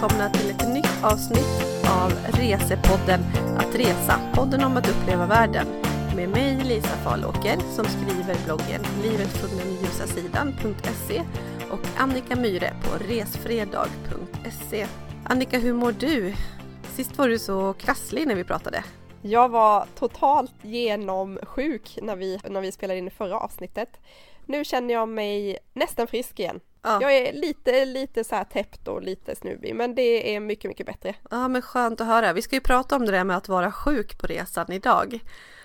[0.00, 3.20] välkomna till ett nytt avsnitt av Resepodden
[3.58, 5.66] Att resa, podden om att uppleva världen.
[6.16, 9.44] Med mig Lisa Falåker som skriver bloggen livet
[11.70, 14.86] och Annika Myre på resfredag.se.
[15.24, 16.34] Annika, hur mår du?
[16.94, 18.84] Sist var du så krasslig när vi pratade.
[19.22, 24.00] Jag var totalt genomsjuk när vi, när vi spelade in förra avsnittet.
[24.50, 26.60] Nu känner jag mig nästan frisk igen.
[26.82, 26.98] Ja.
[27.02, 30.86] Jag är lite, lite så här täppt och lite snuvig men det är mycket, mycket
[30.86, 31.14] bättre.
[31.30, 32.32] Ja men skönt att höra.
[32.32, 35.20] Vi ska ju prata om det där med att vara sjuk på resan idag.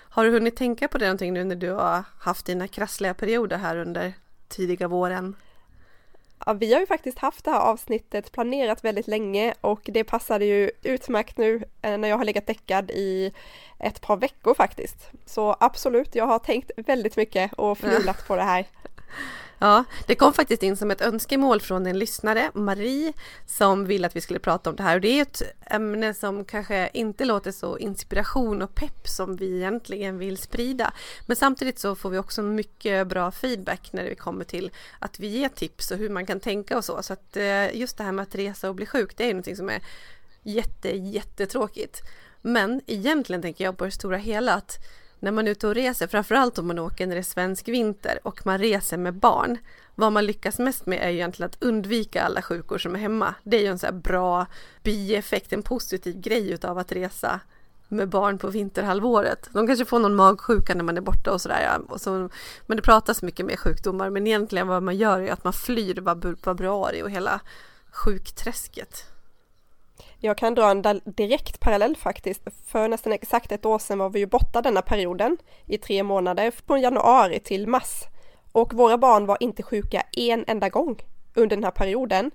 [0.08, 3.56] Har du hunnit tänka på det någonting nu när du har haft dina krassliga perioder
[3.56, 4.12] här under
[4.48, 5.36] tidiga våren?
[6.46, 10.44] Ja, vi har ju faktiskt haft det här avsnittet planerat väldigt länge och det passade
[10.44, 13.32] ju utmärkt nu eh, när jag har legat däckad i
[13.78, 15.10] ett par veckor faktiskt.
[15.26, 18.24] Så absolut, jag har tänkt väldigt mycket och förnulat ja.
[18.26, 18.66] på det här.
[19.58, 23.12] Ja, det kom faktiskt in som ett önskemål från en lyssnare, Marie,
[23.46, 24.94] som ville att vi skulle prata om det här.
[24.94, 29.56] Och det är ett ämne som kanske inte låter så inspiration och pepp som vi
[29.56, 30.92] egentligen vill sprida.
[31.26, 35.26] Men samtidigt så får vi också mycket bra feedback när det kommer till att vi
[35.26, 37.02] ger tips och hur man kan tänka och så.
[37.02, 39.56] Så att eh, just det här med att resa och bli sjuk, det är någonting
[39.56, 39.82] som är
[40.42, 42.02] jätte, jättetråkigt.
[42.42, 44.78] Men egentligen tänker jag på det stora hela att
[45.26, 48.18] när man är ute och reser, framförallt om man åker när det är svensk vinter
[48.22, 49.58] och man reser med barn.
[49.94, 53.34] Vad man lyckas mest med är ju egentligen att undvika alla sjukor som är hemma.
[53.42, 54.46] Det är ju en så här bra
[54.82, 57.40] bieffekt, en positiv grej utav att resa
[57.88, 59.48] med barn på vinterhalvåret.
[59.52, 61.62] De kanske får någon magsjuka när man är borta och sådär.
[61.62, 61.94] Ja.
[61.94, 62.30] Och så,
[62.66, 64.10] men det pratas mycket mer sjukdomar.
[64.10, 67.40] Men egentligen vad man gör är att man flyr februari och hela
[67.90, 69.04] sjukträsket.
[70.18, 72.42] Jag kan dra en direkt parallell faktiskt.
[72.66, 76.50] För nästan exakt ett år sedan var vi ju borta denna perioden i tre månader,
[76.50, 78.02] från januari till mars.
[78.52, 81.02] Och våra barn var inte sjuka en enda gång
[81.34, 82.30] under den här perioden.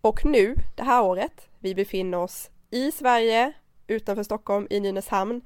[0.00, 3.52] Och nu, det här året, vi befinner oss i Sverige,
[3.86, 5.40] utanför Stockholm, i Nynäshamn.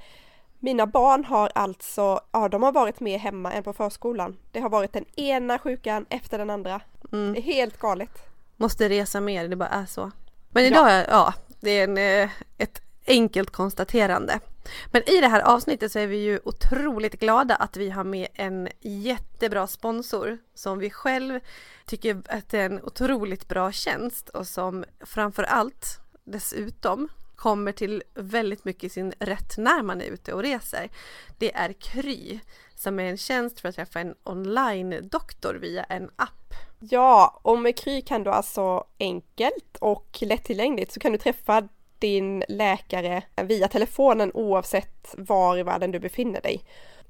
[0.59, 4.37] Mina barn har alltså, ja de har varit mer hemma än på förskolan.
[4.53, 6.81] Det har varit den ena sjukan efter den andra.
[7.12, 7.33] Mm.
[7.33, 8.10] Det är helt galet.
[8.56, 10.10] Måste resa mer, det bara är så.
[10.50, 14.41] Men idag, ja, ja det är en, eh, ett enkelt konstaterande.
[14.87, 18.28] Men i det här avsnittet så är vi ju otroligt glada att vi har med
[18.34, 21.41] en jättebra sponsor som vi själv
[21.87, 28.03] tycker att det är en otroligt bra tjänst och som framför allt dessutom kommer till
[28.15, 30.89] väldigt mycket sin rätt när man är ute och reser.
[31.39, 32.41] Det är Kry
[32.75, 36.35] som är en tjänst för att träffa en online-doktor via en app.
[36.91, 42.44] Ja, och med Kry kan du alltså enkelt och lättillgängligt så kan du träffa din
[42.48, 46.62] läkare via telefonen oavsett var i världen du befinner dig.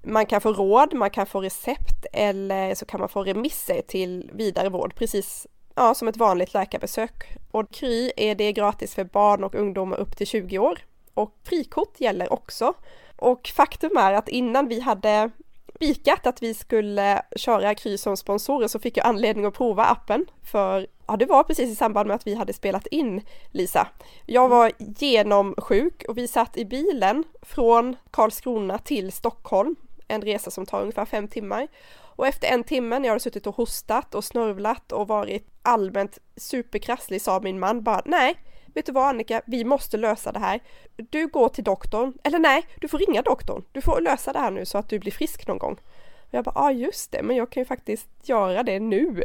[0.03, 4.31] Man kan få råd, man kan få recept eller så kan man få remisser till
[4.35, 7.37] vidare vård precis ja, som ett vanligt läkarbesök.
[7.51, 10.79] Och Kry är det gratis för barn och ungdomar upp till 20 år.
[11.15, 12.75] Och frikort gäller också.
[13.17, 15.31] Och faktum är att innan vi hade
[15.77, 20.27] spikat att vi skulle köra Kry som sponsorer så fick jag anledning att prova appen
[20.45, 23.89] för ja, det var precis i samband med att vi hade spelat in Lisa.
[24.27, 29.77] Jag var genomsjuk och vi satt i bilen från Karlskrona till Stockholm,
[30.09, 31.69] en resa som tar ungefär fem timmar.
[31.99, 36.19] Och efter en timme när jag hade suttit och hostat och snörvlat och varit allmänt
[36.37, 38.35] superkrasslig sa min man bara nej,
[38.77, 40.61] vet du vad Annika, vi måste lösa det här.
[40.97, 43.65] Du går till doktorn, eller nej, du får ringa doktorn.
[43.73, 45.73] Du får lösa det här nu så att du blir frisk någon gång.
[46.21, 49.23] Och jag bara, ja ah, just det, men jag kan ju faktiskt göra det nu.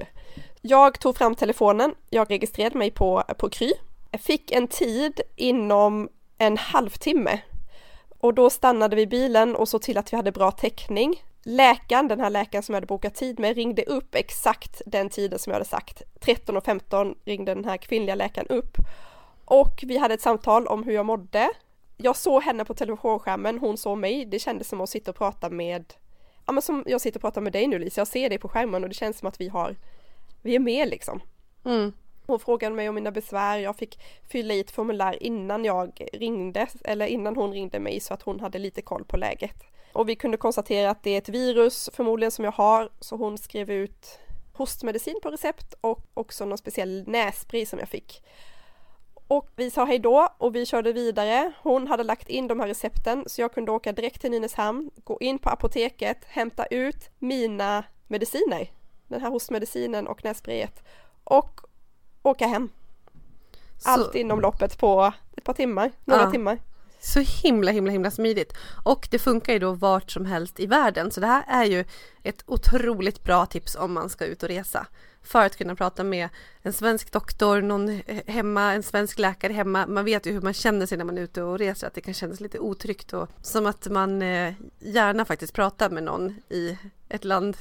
[0.62, 3.74] Jag tog fram telefonen, jag registrerade mig på, på Kry.
[4.12, 7.40] Jag fick en tid inom en halvtimme
[8.20, 11.24] och då stannade vi bilen och såg till att vi hade bra täckning.
[11.44, 15.40] Läkaren, den här läkaren som jag hade bokat tid med, ringde upp exakt den tiden
[15.40, 16.02] som jag hade sagt.
[16.20, 18.78] 13.15 ringde den här kvinnliga läkaren upp
[19.52, 21.50] och vi hade ett samtal om hur jag mådde.
[21.98, 24.26] Jag såg henne på telefonskärmen, hon såg mig.
[24.26, 25.94] Det kändes som att sitta och prata med,
[26.46, 28.02] ja men som jag sitter och pratar med dig nu Lisa.
[28.02, 29.76] Jag ser dig på skärmen och det känns som att vi har,
[30.42, 31.22] vi är med liksom.
[31.66, 31.94] Mm.
[32.26, 34.00] Hon frågade mig om mina besvär, jag fick
[34.32, 38.40] fylla i ett formulär innan jag ringde, eller innan hon ringde mig så att hon
[38.40, 39.64] hade lite koll på läget.
[39.94, 43.38] Och vi kunde konstatera att det är ett virus förmodligen som jag har, så hon
[43.38, 44.20] skrev ut
[44.54, 48.24] hostmedicin på recept och också någon speciell nässpray som jag fick.
[49.32, 51.52] Och vi sa hej då och vi körde vidare.
[51.62, 55.18] Hon hade lagt in de här recepten så jag kunde åka direkt till Nynäshamn, gå
[55.22, 58.72] in på apoteket, hämta ut mina mediciner,
[59.08, 60.84] den här hostmedicinen och nässprayet
[61.24, 61.62] och
[62.24, 62.70] åka hem.
[63.86, 64.18] Allt så...
[64.18, 66.32] inom loppet på ett par timmar, några ja.
[66.32, 66.60] timmar.
[67.00, 68.54] Så himla himla himla smidigt.
[68.84, 71.12] Och det funkar ju då vart som helst i världen.
[71.12, 71.86] Så det här är ju
[72.24, 74.88] ett otroligt bra tips om man ska ut och resa.
[75.24, 76.30] För att kunna prata med
[76.62, 79.88] en svensk doktor, någon hemma, en svensk läkare hemma.
[79.88, 82.02] Man vet ju hur man känner sig när man är ute och reser, att det
[82.02, 86.78] kan kännas lite otryggt och som att man eh, gärna faktiskt pratar med någon i
[87.10, 87.58] ett land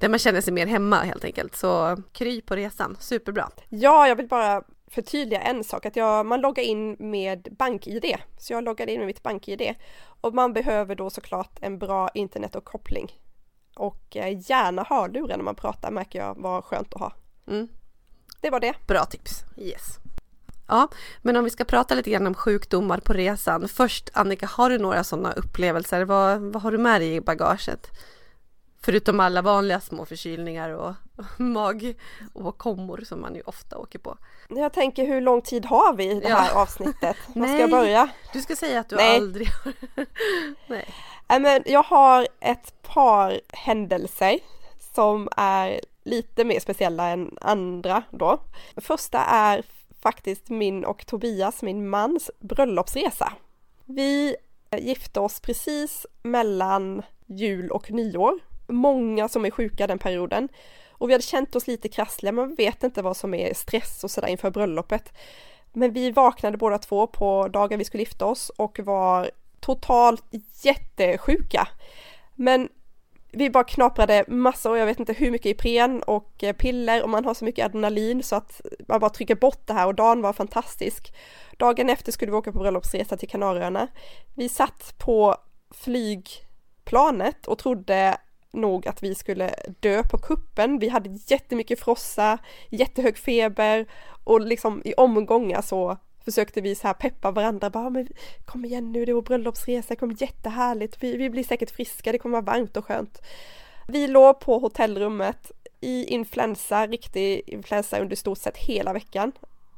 [0.00, 1.56] där man känner sig mer hemma helt enkelt.
[1.56, 3.50] Så kry på resan, superbra.
[3.68, 8.16] Ja, jag vill bara förtydliga en sak, att jag, man loggar in med BankID.
[8.38, 9.74] Så jag loggade in med mitt BankID.
[10.20, 13.12] Och man behöver då såklart en bra internetuppkoppling.
[13.12, 13.25] Och
[14.16, 17.12] eh, gärna hörlurar när man pratar märker jag var skönt att ha.
[17.48, 17.68] Mm.
[18.40, 18.74] Det var det.
[18.86, 19.44] Bra tips.
[19.56, 19.98] Yes.
[20.68, 20.88] Ja,
[21.22, 23.68] men om vi ska prata lite grann om sjukdomar på resan.
[23.68, 26.04] Först Annika, har du några sådana upplevelser?
[26.04, 27.90] Vad, vad har du med dig i bagaget?
[28.82, 30.94] Förutom alla vanliga små förkylningar och
[31.36, 34.18] magåkommor som man ju ofta åker på.
[34.48, 36.62] Jag tänker hur lång tid har vi i det här ja.
[36.62, 37.16] avsnittet?
[37.34, 38.08] Var ska jag börja?
[38.32, 39.16] Du ska säga att du Nej.
[39.16, 39.72] aldrig har...
[40.66, 40.94] Nej.
[41.28, 44.38] Eh, men jag har ett par händelser
[44.94, 48.38] som är lite mer speciella än andra då.
[48.76, 49.62] Första är
[50.02, 53.32] faktiskt min och Tobias, min mans bröllopsresa.
[53.84, 54.36] Vi
[54.70, 60.48] eh, gifte oss precis mellan jul och nyår många som är sjuka den perioden.
[60.90, 64.10] Och vi hade känt oss lite krassliga, man vet inte vad som är stress och
[64.10, 65.12] sådär inför bröllopet.
[65.72, 69.30] Men vi vaknade båda två på dagen vi skulle gifta oss och var
[69.66, 70.24] totalt
[70.62, 71.68] jättesjuka.
[72.34, 72.68] Men
[73.32, 77.24] vi bara knaprade massor, jag vet inte hur mycket Ipren och eh, piller och man
[77.24, 80.32] har så mycket adrenalin så att man bara trycker bort det här och dagen var
[80.32, 81.14] fantastisk.
[81.56, 83.88] Dagen efter skulle vi åka på bröllopsresa till Kanarieöarna.
[84.34, 85.36] Vi satt på
[85.70, 88.16] flygplanet och trodde
[88.50, 90.78] nog att vi skulle dö på kuppen.
[90.78, 92.38] Vi hade jättemycket frossa,
[92.70, 93.86] jättehög feber
[94.24, 95.96] och liksom i omgångar så
[96.26, 98.08] försökte vi så här peppa varandra, bara men
[98.44, 102.12] kom igen nu, det är vår bröllopsresa, det kommer jättehärligt, vi, vi blir säkert friska,
[102.12, 103.22] det kommer vara varmt och skönt.
[103.88, 109.32] Vi låg på hotellrummet i influensa, riktig influensa under stort sett hela veckan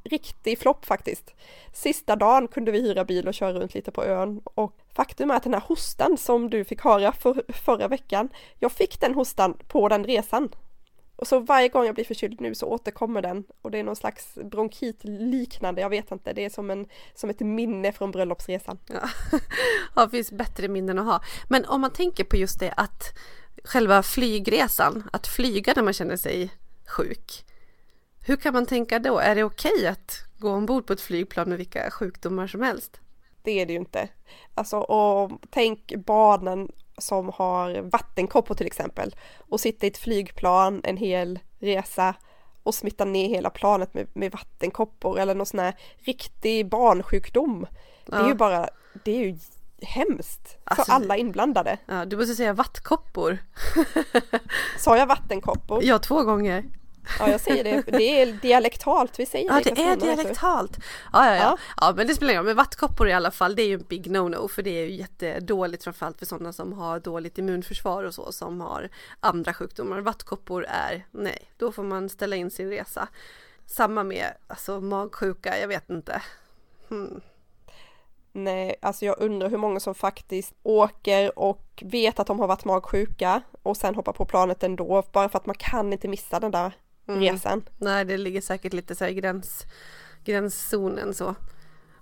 [0.09, 1.35] riktig flopp faktiskt.
[1.73, 5.35] Sista dagen kunde vi hyra bil och köra runt lite på ön och faktum är
[5.35, 8.29] att den här hostan som du fick höra för, förra veckan,
[8.59, 10.49] jag fick den hostan på den resan.
[11.19, 13.97] Och så varje gång jag blir förkyld nu så återkommer den och det är någon
[13.97, 18.79] slags bronkit liknande, jag vet inte, det är som, en, som ett minne från bröllopsresan.
[18.87, 19.09] Ja.
[19.95, 21.21] ja, det finns bättre minnen att ha.
[21.49, 23.03] Men om man tänker på just det att
[23.65, 26.51] själva flygresan, att flyga när man känner sig
[26.97, 27.45] sjuk,
[28.27, 29.19] hur kan man tänka då?
[29.19, 33.01] Är det okej okay att gå ombord på ett flygplan med vilka sjukdomar som helst?
[33.43, 34.09] Det är det ju inte.
[34.55, 40.97] Alltså, och tänk barnen som har vattenkoppor till exempel och sitta i ett flygplan en
[40.97, 42.15] hel resa
[42.63, 47.67] och smitta ner hela planet med, med vattenkoppor eller någon sån här riktig barnsjukdom.
[48.07, 48.17] Ja.
[48.17, 48.69] Det är ju bara,
[49.05, 49.39] det är ju
[49.83, 51.79] hemskt alltså, för alla inblandade.
[51.87, 53.39] Ja, du måste säga vattkoppor.
[54.79, 55.85] Sa jag vattenkoppor?
[55.85, 56.65] Ja, två gånger.
[57.19, 57.83] Ja, jag säger det.
[57.99, 60.77] Det är dialektalt vi säger Ja, det, det är dialektalt.
[61.13, 61.93] Ja, ja, ja, ja.
[61.97, 62.47] men det spelar ingen roll.
[62.47, 64.93] Men vattkoppor i alla fall, det är ju en big no-no för det är ju
[64.93, 68.89] jättedåligt framförallt för sådana som har dåligt immunförsvar och så som har
[69.21, 70.01] andra sjukdomar.
[70.01, 73.09] Vattkoppor är nej, då får man ställa in sin resa.
[73.67, 76.23] Samma med alltså magsjuka, jag vet inte.
[76.89, 77.21] Hmm.
[78.33, 82.65] Nej, alltså jag undrar hur många som faktiskt åker och vet att de har varit
[82.65, 86.51] magsjuka och sen hoppar på planet ändå bara för att man kan inte missa den
[86.51, 86.73] där
[87.09, 87.21] mm.
[87.21, 87.63] resan.
[87.79, 89.67] Nej, det ligger säkert lite så i gräns,
[90.25, 91.35] gränszonen så.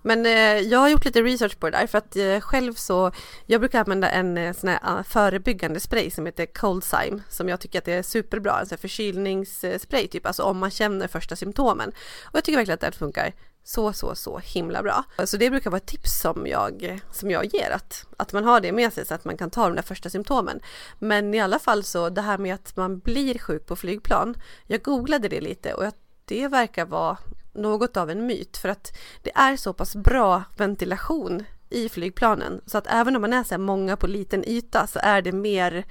[0.06, 3.12] Men eh, jag har gjort lite research på det där för att eh, själv så,
[3.46, 7.60] jag brukar använda en eh, sån här uh, förebyggande spray som heter Coldzyme som jag
[7.60, 11.36] tycker att det är superbra, en sån här förkylningsspray typ, alltså om man känner första
[11.36, 11.88] symptomen.
[12.24, 13.32] Och jag tycker verkligen att det funkar
[13.66, 15.04] så, så, så himla bra.
[15.24, 18.60] Så det brukar vara ett tips som jag, som jag ger, att, att man har
[18.60, 20.60] det med sig så att man kan ta de där första symptomen.
[20.98, 24.34] Men i alla fall så det här med att man blir sjuk på flygplan,
[24.66, 25.92] jag googlade det lite och
[26.24, 27.18] det verkar vara
[27.52, 32.78] något av en myt för att det är så pass bra ventilation i flygplanen så
[32.78, 35.84] att även om man är så här många på liten yta så är det mer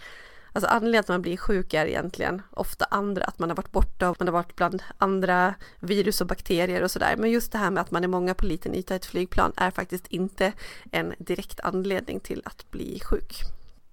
[0.55, 4.09] Alltså anledningen att man blir sjuk är egentligen ofta andra, att man har varit borta
[4.09, 7.15] och man har varit bland andra virus och bakterier och sådär.
[7.17, 9.51] Men just det här med att man är många på liten yta i ett flygplan
[9.55, 10.53] är faktiskt inte
[10.91, 13.41] en direkt anledning till att bli sjuk.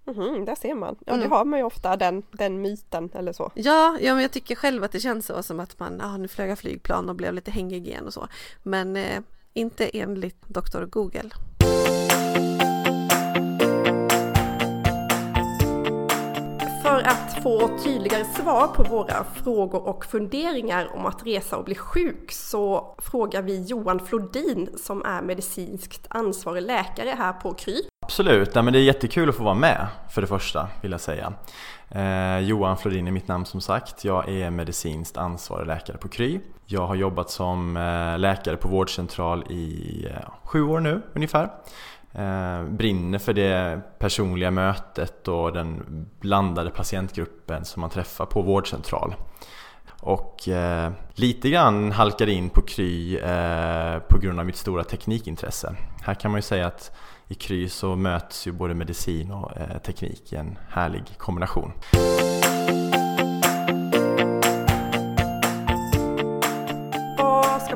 [0.07, 0.97] Mm, där ser man.
[1.07, 1.29] Ja, mm.
[1.29, 3.53] det har man ju ofta den, den myten eller så.
[3.55, 6.29] Ja, ja, men jag tycker själv att det känns så som att man, ja, nu
[6.29, 8.29] flög jag flygplan och blev lite hängig igen och så.
[8.63, 9.21] Men eh,
[9.53, 11.31] inte enligt doktor Google.
[16.93, 21.75] För att få tydligare svar på våra frågor och funderingar om att resa och bli
[21.75, 27.83] sjuk så frågar vi Johan Flodin som är medicinskt ansvarig läkare här på Kry.
[28.03, 31.01] Absolut, ja, men det är jättekul att få vara med för det första vill jag
[31.01, 31.33] säga.
[31.89, 34.05] Eh, Johan Flodin är mitt namn som sagt.
[34.05, 36.41] Jag är medicinskt ansvarig läkare på Kry.
[36.67, 41.51] Jag har jobbat som eh, läkare på vårdcentral i eh, sju år nu ungefär.
[42.15, 45.83] Eh, brinner för det personliga mötet och den
[46.21, 49.15] blandade patientgruppen som man träffar på vårdcentral.
[50.01, 55.77] Och eh, lite grann halkade in på Kry eh, på grund av mitt stora teknikintresse.
[56.03, 56.93] Här kan man ju säga att
[57.29, 61.73] i Kry så möts ju både medicin och eh, teknik i en härlig kombination.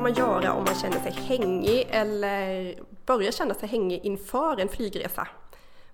[0.06, 2.74] Man göra om man känner sig hängig eller
[3.06, 5.28] börjar känna sig hängig inför en flygresa?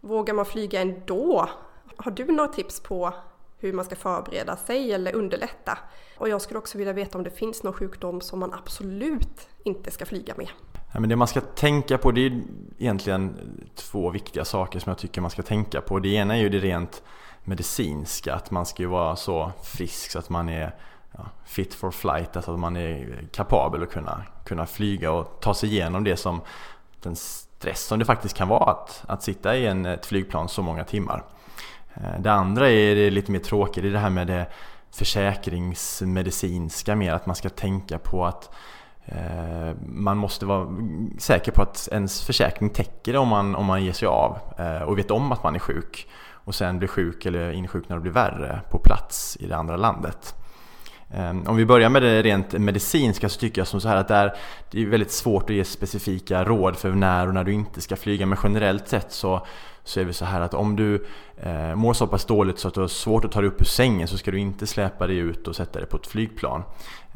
[0.01, 1.49] Vågar man flyga ändå?
[1.97, 3.15] Har du några tips på
[3.59, 5.79] hur man ska förbereda sig eller underlätta?
[6.19, 9.91] Och jag skulle också vilja veta om det finns någon sjukdom som man absolut inte
[9.91, 10.49] ska flyga med.
[10.93, 12.43] Ja, men det man ska tänka på det är
[12.79, 13.37] egentligen
[13.75, 15.99] två viktiga saker som jag tycker man ska tänka på.
[15.99, 17.03] Det ena är ju det rent
[17.45, 20.75] medicinska, att man ska ju vara så frisk så att man är
[21.17, 25.55] ja, fit for flight, alltså att man är kapabel att kunna, kunna flyga och ta
[25.55, 26.41] sig igenom det som
[27.03, 30.63] den stress som det faktiskt kan vara att, att sitta i en, ett flygplan så
[30.63, 31.25] många timmar.
[31.95, 34.47] Eh, det andra är det lite mer tråkigt, det är det här med det
[34.91, 38.51] försäkringsmedicinska mer, att man ska tänka på att
[39.05, 40.69] eh, man måste vara
[41.19, 44.83] säker på att ens försäkring täcker det om man, om man ger sig av eh,
[44.83, 46.09] och vet om att man är sjuk
[46.45, 50.35] och sen blir sjuk eller insjuknar och blir värre på plats i det andra landet.
[51.15, 54.09] Ehm, om vi börjar med det rent medicinska så tycker jag som så här att
[54.09, 54.37] det är,
[54.71, 57.97] det är väldigt svårt att ge specifika råd för när och när du inte ska
[57.97, 59.47] flyga men generellt sett så,
[59.85, 62.75] så är det så här att om du eh, mår så pass dåligt så att
[62.75, 65.17] du har svårt att ta dig upp ur sängen så ska du inte släpa dig
[65.17, 66.63] ut och sätta dig på ett flygplan.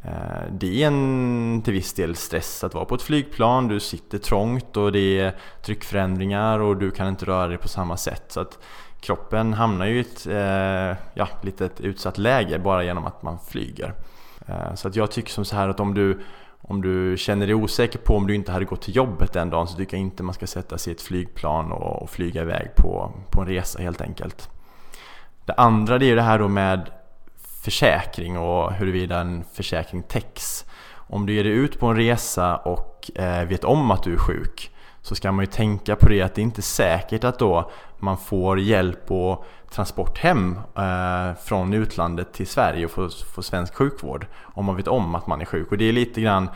[0.05, 4.19] Eh, det är en till viss del stress att vara på ett flygplan, du sitter
[4.19, 8.25] trångt och det är tryckförändringar och du kan inte röra dig på samma sätt.
[8.29, 8.59] Så att
[9.07, 13.95] kroppen hamnar ju i ett eh, ja, litet utsatt läge bara genom att man flyger.
[14.47, 16.21] Eh, så att jag tycker som så här att om du,
[16.61, 19.69] om du känner dig osäker på om du inte hade gått till jobbet den dagen
[19.69, 22.69] så tycker jag inte man ska sätta sig i ett flygplan och, och flyga iväg
[22.77, 24.51] på, på en resa helt enkelt.
[25.45, 26.91] Det andra det är det här då med
[27.65, 30.65] försäkring och huruvida en försäkring täcks.
[31.09, 34.19] Om du ger dig ut på en resa och eh, vet om att du är
[34.19, 34.71] sjuk
[35.07, 38.19] så ska man ju tänka på det att det inte är säkert att då man
[38.19, 44.27] får hjälp och transport hem eh, från utlandet till Sverige och får, får svensk sjukvård
[44.43, 45.71] om man vet om att man är sjuk.
[45.71, 46.49] Och det är lite grann,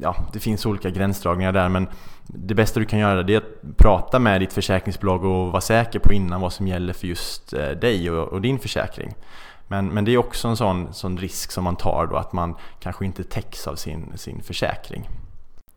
[0.00, 1.88] ja det finns olika gränsdragningar där men
[2.26, 5.98] det bästa du kan göra det är att prata med ditt försäkringsbolag och vara säker
[5.98, 9.14] på innan vad som gäller för just eh, dig och, och din försäkring.
[9.68, 12.54] Men, men det är också en sån, sån risk som man tar då att man
[12.80, 15.08] kanske inte täcks av sin, sin försäkring.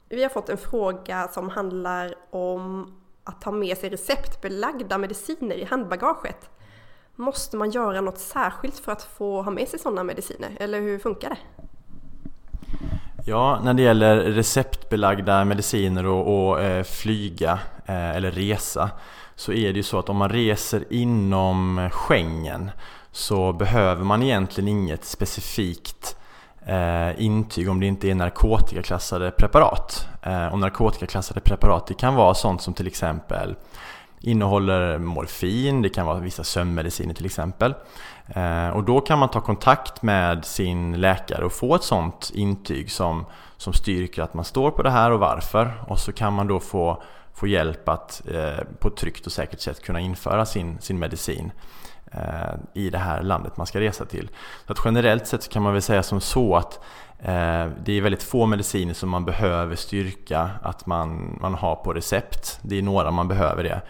[0.10, 5.64] Vi har fått en fråga som handlar om att ta med sig receptbelagda mediciner i
[5.64, 6.50] handbagaget.
[7.16, 10.50] Måste man göra något särskilt för att få ha med sig sådana mediciner?
[10.60, 11.38] Eller hur funkar det?
[13.26, 18.90] Ja, när det gäller receptbelagda mediciner och, och eh, flyga eh, eller resa
[19.36, 22.72] så är det ju så att om man reser inom Schengen
[23.12, 26.17] så behöver man egentligen inget specifikt
[26.68, 30.08] eh, intyg om det inte är narkotikaklassade preparat.
[30.22, 33.56] Eh, och narkotikaklassade preparat det kan vara sånt som till exempel
[34.20, 37.74] innehåller morfin, det kan vara vissa sömnmediciner till exempel.
[38.28, 42.92] Eh, och då kan man ta kontakt med sin läkare och få ett sånt intyg
[42.92, 43.26] som,
[43.58, 45.74] som styrker att man står på det här och varför.
[45.88, 49.60] Och så kan man då få, få hjälp att eh, på ett tryggt och säkert
[49.60, 51.52] sätt kunna införa sin, sin medicin.
[52.12, 54.30] Eh, I det här landet man ska resa till.
[54.66, 56.80] Så att generellt sett kan man väl säga som så att
[57.20, 61.94] eh, det är väldigt få mediciner som man behöver styrka att man, man har på
[61.94, 62.60] recept.
[62.62, 63.82] Det är några man behöver det.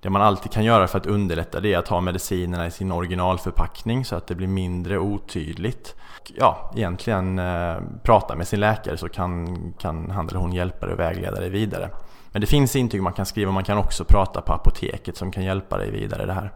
[0.00, 2.92] Det man alltid kan göra för att underlätta det är att ha medicinerna i sin
[2.92, 5.94] originalförpackning så att det blir mindre otydligt.
[6.34, 10.92] Ja, egentligen eh, prata med sin läkare så kan, kan han eller hon hjälpa dig
[10.92, 11.90] och vägleda dig vidare.
[12.32, 15.44] Men det finns intyg man kan skriva, man kan också prata på apoteket som kan
[15.44, 16.52] hjälpa dig vidare i det här.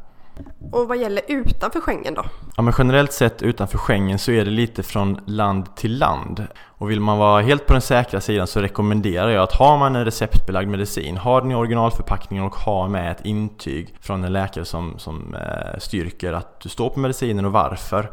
[0.72, 2.24] Och vad gäller utanför Schengen då?
[2.56, 6.46] Ja men generellt sett utanför Schengen så är det lite från land till land.
[6.62, 9.96] Och vill man vara helt på den säkra sidan så rekommenderar jag att har man
[9.96, 14.64] en receptbelagd medicin, har den i originalförpackningen och har med ett intyg från en läkare
[14.64, 18.10] som, som eh, styrker att du står på medicinen och varför.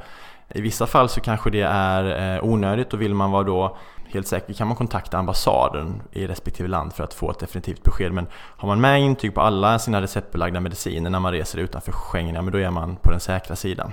[0.54, 4.28] I vissa fall så kanske det är eh, onödigt och vill man vara då helt
[4.28, 8.12] säker kan man kontakta ambassaden i respektive land för att få ett definitivt besked.
[8.12, 12.36] Men har man med intyg på alla sina receptbelagda mediciner när man reser utanför Schengen,
[12.36, 13.92] ja men då är man på den säkra sidan.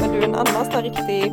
[0.00, 1.32] Men du, en annan sån riktig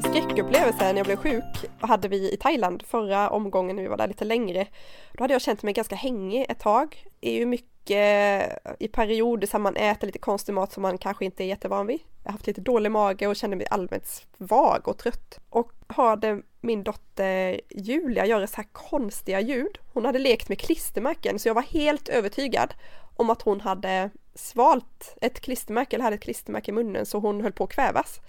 [0.00, 4.08] skräckupplevelse när jag blev sjuk hade vi i Thailand förra omgången när vi var där
[4.08, 4.66] lite längre.
[5.12, 7.04] Då hade jag känt mig ganska hängig ett tag.
[7.20, 10.98] Det är ju mycket Eh, i perioder som man äter lite konstig mat som man
[10.98, 12.00] kanske inte är jättevan vid.
[12.22, 15.38] Jag har haft lite dålig mage och kände mig allmänt svag och trött.
[15.50, 19.78] Och hörde min dotter Julia göra så här konstiga ljud.
[19.92, 22.74] Hon hade lekt med klistermärken så jag var helt övertygad
[23.16, 27.40] om att hon hade svalt ett klistermärke eller hade ett klistermärke i munnen så hon
[27.40, 28.20] höll på att kvävas.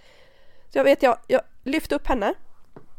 [0.70, 2.34] Så jag vet, jag, jag lyfte upp henne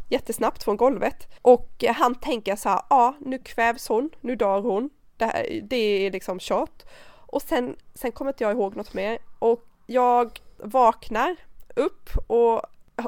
[0.09, 4.91] jättesnabbt från golvet och han tänker så här, ja nu kvävs hon, nu dör hon,
[5.19, 6.83] det, här, det är liksom kört.
[7.07, 11.37] Och sen, sen kommer inte jag ihåg något mer och jag vaknar
[11.77, 12.63] upp och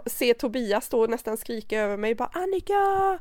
[0.07, 3.19] ser Tobias stå och nästan skrika över mig bara Annika!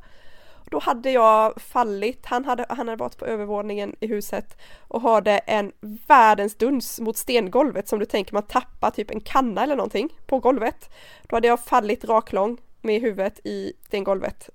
[0.72, 5.38] Då hade jag fallit, han hade, han hade varit på övervåningen i huset och hade
[5.38, 5.72] en
[6.08, 10.40] världens duns mot stengolvet som du tänker man tappar typ en kanna eller någonting på
[10.40, 10.90] golvet.
[11.24, 14.50] Då hade jag fallit raklång med huvudet i stengolvet.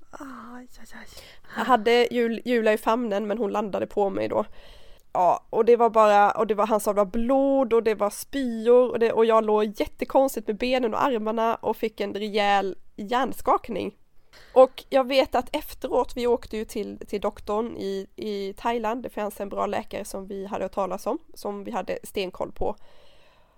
[1.56, 4.44] Jag hade Jul, Julia i famnen men hon landade på mig då.
[5.12, 7.94] Ja, och det var bara, och det var, han sa det var blod och det
[7.94, 12.14] var spyor och, det, och jag låg jättekonstigt med benen och armarna och fick en
[12.14, 13.94] rejäl hjärnskakning.
[14.52, 19.10] Och jag vet att efteråt, vi åkte ju till, till doktorn i, i Thailand, det
[19.10, 22.76] fanns en bra läkare som vi hade hört talas om, som vi hade stenkoll på.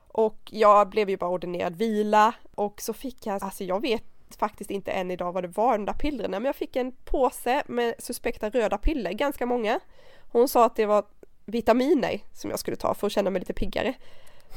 [0.09, 4.05] Och jag blev ju bara ordinerad vila och så fick jag, alltså jag vet
[4.39, 7.63] faktiskt inte än idag vad det var, de där pillerna, men jag fick en påse
[7.67, 9.81] med suspekta röda piller, ganska många.
[10.33, 11.05] Hon sa att det var
[11.45, 13.95] vitaminer som jag skulle ta för att känna mig lite piggare.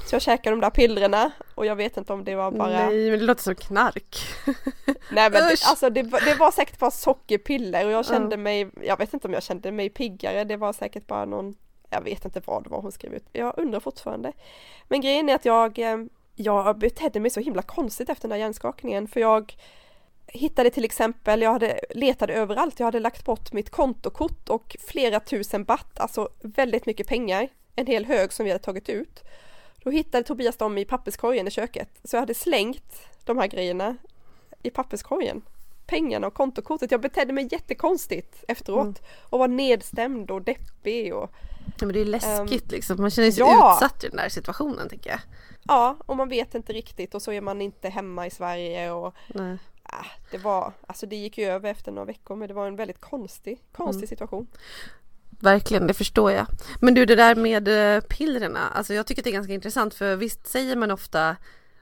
[0.06, 2.70] Så jag käkade de där pillerna och jag vet inte om det var bara...
[2.70, 4.18] Nej men det låter som knark.
[5.12, 8.44] Nej men det, alltså det, det, var säkert bara sockerpiller och jag kände mm.
[8.44, 11.56] mig, jag vet inte om jag kände mig piggare, det var säkert bara någon,
[11.90, 13.26] jag vet inte vad det var hon skrev ut.
[13.32, 14.34] Jag undrar fortfarande.
[14.88, 15.98] Men grejen är att jag, eh,
[16.42, 19.56] jag betedde mig så himla konstigt efter den där hjärnskakningen för jag
[20.28, 25.20] hittade till exempel, jag hade letade överallt, jag hade lagt bort mitt kontokort och flera
[25.20, 29.24] tusen baht, alltså väldigt mycket pengar, en hel hög som vi hade tagit ut.
[29.84, 33.98] Då hittade Tobias dem i papperskorgen i köket, så jag hade slängt de här grejerna
[34.64, 35.42] i papperskorgen.
[35.86, 36.92] Pengarna och kontokortet.
[36.92, 38.96] Jag betedde mig jättekonstigt efteråt mm.
[39.30, 41.32] och var nedstämd och deppig och
[41.80, 43.74] Ja men det är läskigt um, liksom, man känner sig ja.
[43.76, 45.20] utsatt i den där situationen tänker jag.
[45.70, 49.16] Ja, och man vet inte riktigt och så är man inte hemma i Sverige och
[49.28, 49.58] Nej.
[49.84, 52.76] Äh, det var, alltså det gick ju över efter några veckor men det var en
[52.76, 54.08] väldigt konstig, konstig mm.
[54.08, 54.48] situation.
[55.30, 56.46] Verkligen, det förstår jag.
[56.82, 60.16] Men du, det där med eh, pillerna, alltså jag tycker det är ganska intressant för
[60.16, 61.36] visst säger man ofta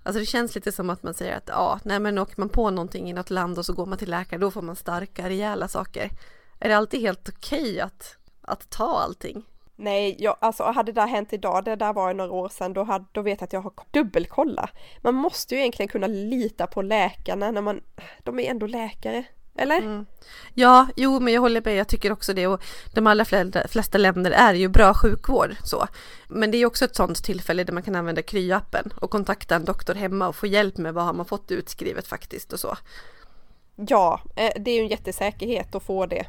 [0.03, 2.69] Alltså det känns lite som att man säger att ja, nej men åker man på
[2.69, 5.67] någonting i något land och så går man till läkare, då får man starka, rejäla
[5.67, 6.11] saker.
[6.59, 9.45] Är det alltid helt okej okay att, att ta allting?
[9.79, 12.83] Nej, jag, alltså hade det där hänt idag, det där var några år sedan, då,
[12.83, 14.69] hade, då vet jag att jag har dubbelkolla.
[15.01, 17.81] Man måste ju egentligen kunna lita på läkarna när man,
[18.23, 19.23] de är ändå läkare.
[19.57, 19.77] Eller?
[19.77, 20.05] Mm.
[20.53, 22.63] Ja, jo men jag håller med, jag tycker också det och
[22.93, 23.25] de allra
[23.67, 25.87] flesta länder är ju bra sjukvård så.
[26.27, 29.65] Men det är också ett sådant tillfälle där man kan använda Kry-appen och kontakta en
[29.65, 32.77] doktor hemma och få hjälp med vad har man fått utskrivet faktiskt och så.
[33.75, 36.25] Ja, eh, det är ju en jättesäkerhet att få det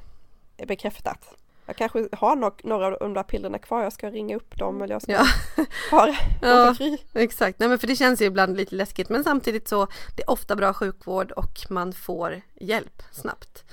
[0.67, 1.35] bekräftat.
[1.69, 4.83] Jag kanske har no några av de där pillerna kvar, jag ska ringa upp dem
[4.83, 5.27] eller jag ska ja.
[5.91, 6.75] ha ja,
[7.15, 10.31] exakt, nej men för det känns ju ibland lite läskigt men samtidigt så det är
[10.31, 13.65] ofta bra sjukvård och man får hjälp snabbt.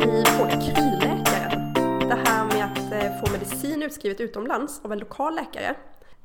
[0.00, 1.74] Vi får kryläkaren.
[2.08, 5.74] Det här med att eh, få medicin utskrivet utomlands av en lokal läkare.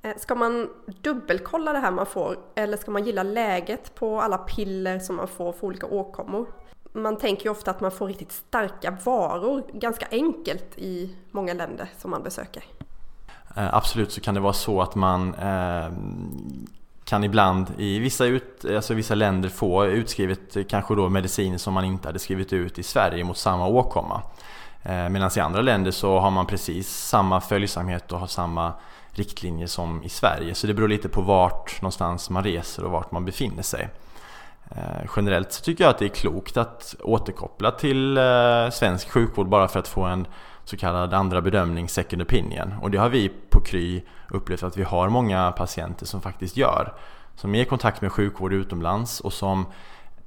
[0.01, 0.69] Eh, ska man
[1.01, 5.28] dubbelkolla det här man får eller ska man gilla läget på alla piller som man
[5.28, 6.64] får för olika åkommor?
[6.95, 11.89] Man tänker ju ofta att man får riktigt starka varor ganska enkelt i många länder
[11.97, 12.63] som man besöker.
[13.55, 15.91] Eh, absolut så kan det vara så att man eh,
[17.03, 21.73] kan ibland i vissa, ut, alltså vissa länder få utskrivet eh, kanske då medicin som
[21.73, 24.21] man inte hade skrivit ut i Sverige mot samma åkomma.
[25.10, 28.73] Medan i andra länder så har man precis samma följsamhet och har samma
[29.12, 30.55] riktlinjer som i Sverige.
[30.55, 33.89] Så det beror lite på vart någonstans man reser och vart man befinner sig.
[34.71, 39.49] Eh, generellt så tycker jag att det är klokt att återkoppla till eh, svensk sjukvård
[39.49, 40.28] bara för att få en
[40.63, 42.73] så kallad andra bedömning, second opinion.
[42.82, 46.93] Och det har vi på Kry upplevt att vi har många patienter som faktiskt gör.
[47.36, 49.65] Som är i kontakt med sjukvård utomlands och som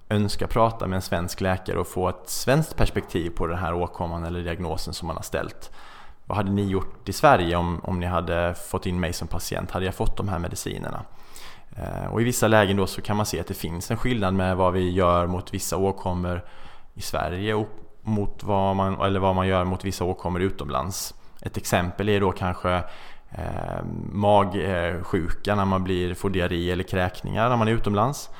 [0.08, 4.24] önskar prata med en svensk läkare och få ett svenskt perspektiv på den här åkomman
[4.24, 5.70] eller diagnosen som man har ställt.
[6.26, 9.70] vad hade ni gjort i Sverige om, om ni hade fått in mig som patient?
[9.70, 11.04] Hade jag fått de här medicinerna?
[11.76, 14.34] Eh, och i vissa lägen då så kan man se att det finns en skillnad
[14.34, 16.44] med vad vi gör mot vissa åkommor
[16.94, 17.68] i Sverige och
[18.02, 21.14] mot vad man, eller vad man gör mot vissa åkommor utomlands.
[21.42, 22.82] Ett exempel är då kanske
[23.30, 28.30] eh, magsjuka när man blir, får diarré eller kräkningar när man är utomlands.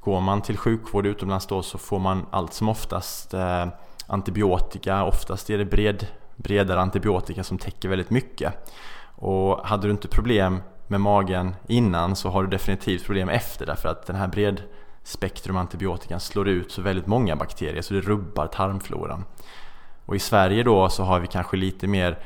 [0.00, 3.66] Går man till sjukvård utomlands då så får man allt som oftast eh,
[4.06, 8.72] antibiotika, oftast är det bred, bredare antibiotika som täcker väldigt mycket.
[9.16, 10.60] Och hade du inte problem
[10.92, 16.48] med magen innan så har du definitivt problem efter därför att den här bredspektrumantibiotikan slår
[16.48, 19.24] ut så väldigt många bakterier så det rubbar tarmfloran.
[20.06, 22.18] Och i Sverige då så har vi kanske lite mer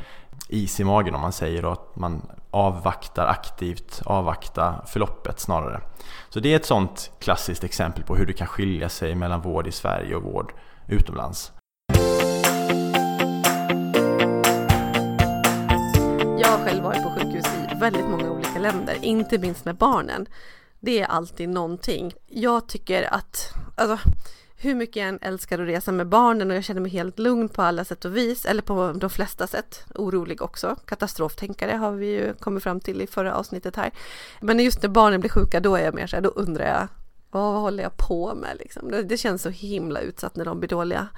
[0.48, 5.81] is i magen om man säger då att man avvaktar aktivt, avvakta förloppet snarare.
[6.29, 9.66] Så det är ett sånt klassiskt exempel på hur det kan skilja sig mellan vård
[9.66, 10.52] i Sverige och vård
[10.88, 11.52] utomlands.
[16.38, 20.27] Jag har själv varit på sjukhus i väldigt många olika länder, inte minst med barnen.
[20.81, 22.15] Det är alltid någonting.
[22.27, 23.99] Jag tycker att, alltså
[24.57, 27.49] hur mycket jag än älskar att resa med barnen och jag känner mig helt lugn
[27.49, 32.07] på alla sätt och vis, eller på de flesta sätt, orolig också, katastroftänkare har vi
[32.07, 33.91] ju kommit fram till i förra avsnittet här.
[34.41, 36.89] Men just när barnen blir sjuka, då är jag mer så här, då undrar jag,
[37.31, 38.91] vad håller jag på med liksom?
[38.91, 41.09] Det, det känns så himla utsatt när de blir dåliga,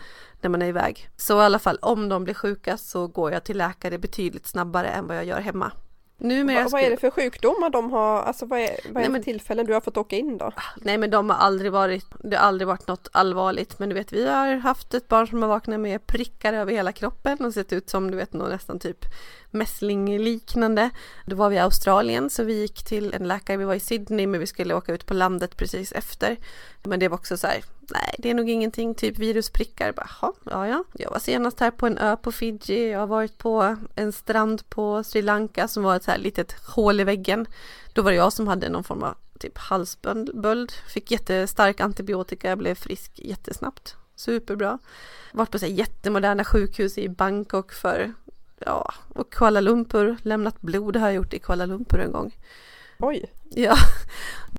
[0.41, 1.11] när man är iväg.
[1.17, 4.89] Så i alla fall, om de blir sjuka så går jag till läkare betydligt snabbare
[4.89, 5.73] än vad jag gör hemma.
[6.21, 9.15] Numera vad, vad är det för sjukdomar de har, alltså vad är, vad är det
[9.15, 10.53] för tillfällen du har fått åka in då?
[10.77, 14.13] Nej men de har aldrig varit, det har aldrig varit något allvarligt men du vet
[14.13, 17.73] vi har haft ett barn som har vaknat med prickar över hela kroppen och sett
[17.73, 19.05] ut som du vet nog nästan typ
[19.51, 20.91] mässlingliknande.
[21.27, 24.27] Då var vi i Australien så vi gick till en läkare, vi var i Sydney
[24.27, 26.37] men vi skulle åka ut på landet precis efter.
[26.83, 29.93] Men det var också så här, nej det är nog ingenting, typ virusprickar.
[29.93, 30.09] Bara,
[30.45, 30.85] ja, ja.
[30.95, 34.71] Jag var senast här på en ö på Fiji, jag har varit på en strand
[34.71, 37.47] på Sri Lanka som var ett så här litet hål i väggen.
[37.93, 42.59] Då var det jag som hade någon form av typ halsböld, fick jättestark antibiotika, jag
[42.59, 43.97] blev frisk jättesnabbt.
[44.17, 44.79] Superbra.
[45.33, 48.13] Varit på så här jättemoderna sjukhus i Bangkok för
[48.59, 52.33] ja, och Kuala Lumpur, lämnat blod har jag gjort i Kuala Lumpur en gång.
[52.99, 53.33] Oj!
[53.51, 53.77] Ja,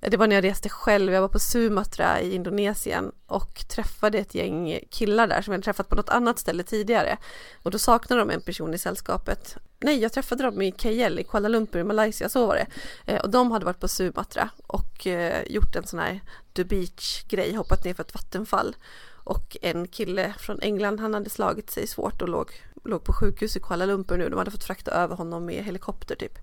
[0.02, 1.14] det var när jag reste själv.
[1.14, 5.90] Jag var på Sumatra i Indonesien och träffade ett gäng killar där som jag träffat
[5.90, 7.18] på något annat ställe tidigare.
[7.64, 9.58] Och då saknade de en person i sällskapet.
[9.80, 12.68] Nej, jag träffade dem i KL i Kuala Lumpur i Malaysia, så var det.
[13.14, 16.22] Eh, och de hade varit på Sumatra och eh, gjort en sån här
[16.54, 18.76] The Beach-grej, hoppat ner för ett vattenfall.
[19.30, 22.52] Och en kille från England, han hade slagit sig svårt och låg,
[22.84, 24.30] låg på sjukhus i Kuala Lumpur nu.
[24.30, 26.40] De hade fått frakta över honom med helikopter typ.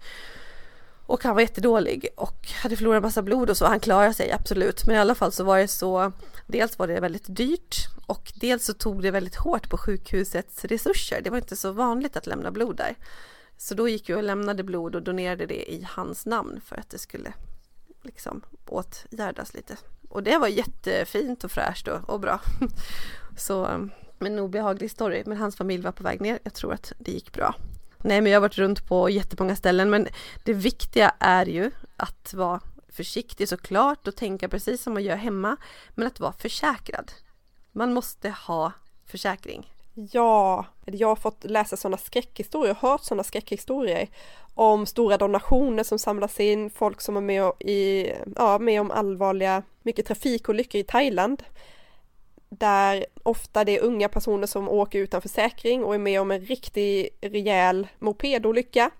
[1.06, 3.66] Och han var jättedålig och hade förlorat massa blod och så.
[3.66, 4.86] Han klarade sig absolut.
[4.86, 6.12] Men i alla fall så var det så.
[6.46, 11.20] Dels var det väldigt dyrt och dels så tog det väldigt hårt på sjukhusets resurser.
[11.24, 12.94] Det var inte så vanligt att lämna blod där.
[13.56, 16.90] Så då gick jag och lämnade blod och donerade det i hans namn för att
[16.90, 17.32] det skulle
[18.02, 19.76] liksom åtgärdas lite.
[20.08, 22.40] Och det var jättefint och fräscht och, och bra.
[23.36, 23.88] Så,
[24.18, 25.22] men en obehaglig story.
[25.26, 26.38] Men hans familj var på väg ner.
[26.42, 27.54] Jag tror att det gick bra.
[27.98, 30.08] Nej, men jag har varit runt på jättemånga ställen, men
[30.44, 35.56] det viktiga är ju att vara försiktig såklart och tänka precis som man gör hemma,
[35.94, 37.12] men att vara försäkrad.
[37.72, 38.72] Man måste ha
[39.06, 39.72] försäkring.
[39.98, 44.08] Ja, jag har fått läsa sådana skräckhistorier, hört sådana skräckhistorier
[44.54, 49.62] om stora donationer som samlas in, folk som är med, i, ja, med om allvarliga,
[49.82, 51.42] mycket trafikolyckor i Thailand.
[52.48, 56.40] Där ofta det är unga personer som åker utan försäkring och är med om en
[56.40, 58.90] riktig rejäl mopedolycka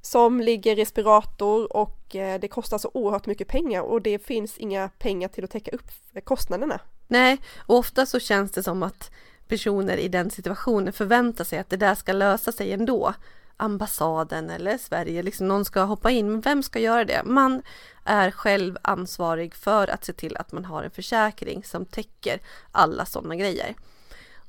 [0.00, 4.58] som ligger i respirator och eh, det kostar så oerhört mycket pengar och det finns
[4.58, 5.90] inga pengar till att täcka upp
[6.24, 6.80] kostnaderna.
[7.08, 9.10] Nej, och ofta så känns det som att
[9.48, 13.14] personer i den situationen förväntar sig att det där ska lösa sig ändå
[13.56, 16.30] ambassaden eller Sverige, liksom någon ska hoppa in.
[16.30, 17.22] Men vem ska göra det?
[17.24, 17.62] Man
[18.04, 22.40] är själv ansvarig för att se till att man har en försäkring som täcker
[22.72, 23.74] alla sådana grejer.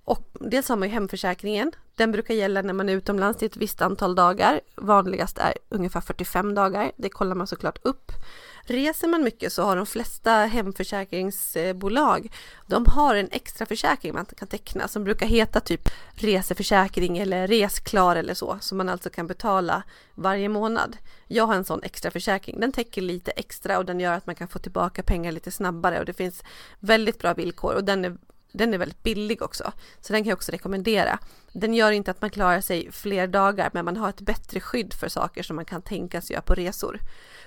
[0.03, 1.71] Och dels har man ju hemförsäkringen.
[1.95, 4.61] Den brukar gälla när man är utomlands i ett visst antal dagar.
[4.75, 6.91] Vanligast är ungefär 45 dagar.
[6.95, 8.11] Det kollar man såklart upp.
[8.67, 12.31] Reser man mycket så har de flesta hemförsäkringsbolag,
[12.67, 18.15] de har en extra försäkring man kan teckna som brukar heta typ reseförsäkring eller resklar
[18.15, 19.83] eller så, som man alltså kan betala
[20.15, 20.97] varje månad.
[21.27, 22.59] Jag har en sån extra försäkring.
[22.59, 25.99] Den täcker lite extra och den gör att man kan få tillbaka pengar lite snabbare
[25.99, 26.43] och det finns
[26.79, 28.17] väldigt bra villkor och den är
[28.57, 31.19] den är väldigt billig också, så den kan jag också rekommendera.
[31.51, 34.93] Den gör inte att man klarar sig fler dagar, men man har ett bättre skydd
[34.93, 36.99] för saker som man kan tänkas göra på resor.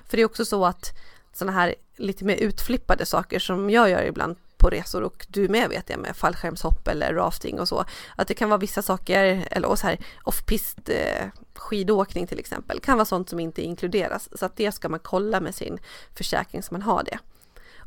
[0.08, 0.92] För det är också så att
[1.32, 5.68] sådana här lite mer utflippade saker som jag gör ibland, på resor och du med
[5.68, 7.84] vet jag med fallskärmshopp eller rafting och så.
[8.16, 12.96] Att det kan vara vissa saker, eller så här off-pist eh, skidåkning till exempel, kan
[12.96, 14.28] vara sånt som inte inkluderas.
[14.38, 15.78] Så att det ska man kolla med sin
[16.14, 17.18] försäkring så man har det.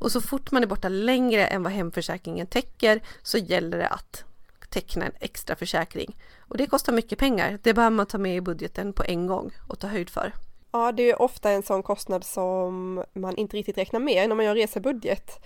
[0.02, 4.24] Och så fort man är borta längre än vad hemförsäkringen täcker så gäller det att
[4.70, 6.18] teckna en extra försäkring.
[6.40, 7.60] Och det kostar mycket pengar.
[7.64, 10.34] Det behöver man ta med i budgeten på en gång och ta höjd för.
[10.72, 14.46] Ja, det är ofta en sån kostnad som man inte riktigt räknar med när man
[14.46, 15.40] gör resebudget.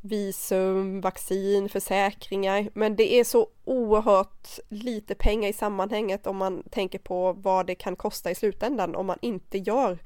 [0.00, 6.98] Visum, vaccin, försäkringar, men det är så oerhört lite pengar i sammanhanget om man tänker
[6.98, 9.98] på vad det kan kosta i slutändan om man inte gör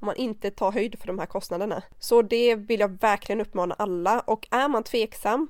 [0.00, 1.82] om man inte tar höjd för de här kostnaderna.
[1.98, 5.48] Så det vill jag verkligen uppmana alla och är man tveksam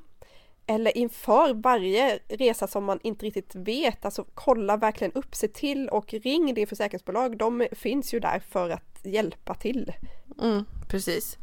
[0.67, 5.89] eller inför varje resa som man inte riktigt vet, alltså kolla verkligen upp, se till
[5.89, 7.39] och ring din försäkringsbolag.
[7.39, 9.93] De finns ju där för att hjälpa till.
[10.41, 11.39] Mm, precis.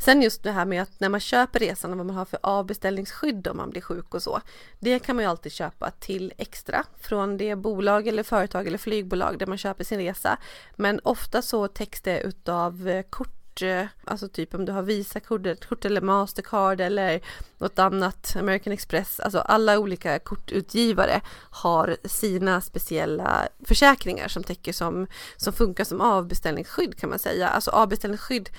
[0.00, 2.38] Sen just det här med att när man köper resan och vad man har för
[2.42, 4.40] avbeställningsskydd om man blir sjuk och så.
[4.78, 9.38] Det kan man ju alltid köpa till extra från det bolag eller företag eller flygbolag
[9.38, 10.38] där man köper sin resa.
[10.76, 15.68] Men ofta så täcks det utav eh, kort eh, alltså typ om du har Visakort
[15.68, 17.20] kort eller Mastercard eller
[17.58, 25.06] något annat, American Express, alltså alla olika kortutgivare har sina speciella försäkringar som täcker som,
[25.36, 27.48] som funkar som avbeställningsskydd kan man säga.
[27.48, 28.50] Alltså avbeställningsskydd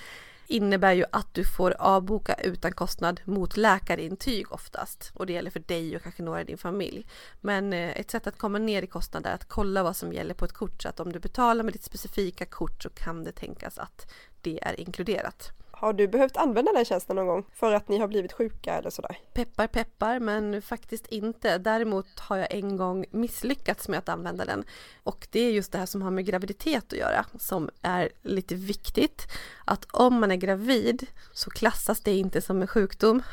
[0.52, 5.60] innebär ju att du får avboka utan kostnad mot läkarintyg oftast och det gäller för
[5.60, 7.06] dig och kanske några i din familj.
[7.42, 10.34] Men eh, ett sätt att komma ner i kostnad är att kolla vad som gäller
[10.34, 13.32] på ett kort så att om du betalar med ditt specifika kort så kan det
[13.32, 15.52] tänkas att det är inkluderat.
[15.82, 18.90] Har du behövt använda den tjänsten någon gång för att ni har blivit sjuka eller
[18.90, 19.18] sådär?
[19.34, 21.58] Peppar peppar men faktiskt inte.
[21.58, 24.64] Däremot har jag en gång misslyckats med att använda den.
[25.04, 28.56] Och det är just det här som har med graviditet att göra som är lite
[28.56, 29.28] viktigt.
[29.66, 33.24] Att om man är gravid så klassas det inte som en sjukdom.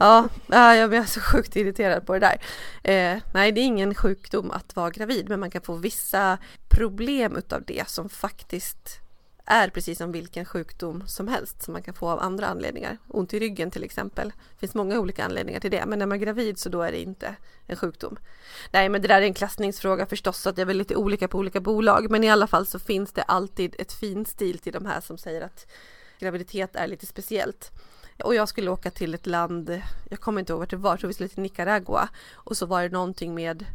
[0.00, 0.28] Ja,
[0.74, 2.40] jag blir så sjukt irriterad på det där.
[2.82, 7.36] Eh, nej, det är ingen sjukdom att vara gravid, men man kan få vissa problem
[7.36, 9.07] utav det som faktiskt
[9.50, 12.98] är precis som vilken sjukdom som helst som man kan få av andra anledningar.
[13.08, 14.28] Ont i ryggen till exempel.
[14.28, 16.92] Det finns många olika anledningar till det, men när man är gravid så då är
[16.92, 17.34] det inte
[17.66, 18.18] en sjukdom.
[18.72, 21.28] Nej, men det där är en klassningsfråga förstås, så att det är väl lite olika
[21.28, 24.72] på olika bolag, men i alla fall så finns det alltid ett fint stil till
[24.72, 25.66] de här som säger att
[26.18, 27.70] graviditet är lite speciellt.
[28.24, 31.00] Och jag skulle åka till ett land, jag kommer inte ihåg vart det var, jag
[31.00, 33.66] tror vi skulle till Nicaragua och så var det någonting med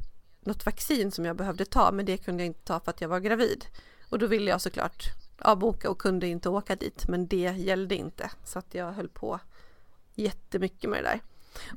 [0.46, 3.10] något vaccin som jag behövde ta, men det kunde jag inte ta för att jag
[3.10, 3.66] var gravid.
[4.10, 8.32] Och då ville jag såklart avboka och kunde inte åka dit men det gällde inte
[8.44, 9.40] så att jag höll på
[10.16, 11.20] jättemycket med det där.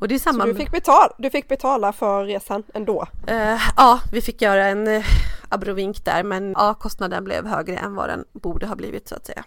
[0.01, 3.07] Och det är samma så du fick, betala, du fick betala för resan ändå?
[3.31, 5.05] Uh, ja, vi fick göra en uh,
[5.49, 9.27] abrovink där men ja, kostnaden blev högre än vad den borde ha blivit så att
[9.27, 9.45] säga.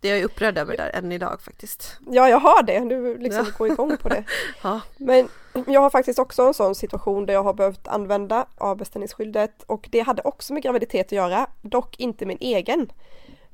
[0.00, 1.98] Det är jag upprörd över där än idag faktiskt.
[2.10, 2.80] Ja, jag har det.
[2.80, 3.52] Du liksom ja.
[3.58, 4.24] går igång på det.
[4.62, 4.80] ja.
[4.96, 5.28] Men
[5.66, 10.00] jag har faktiskt också en sån situation där jag har behövt använda avbeställningsskyddet och det
[10.00, 12.92] hade också med graviditet att göra, dock inte min egen.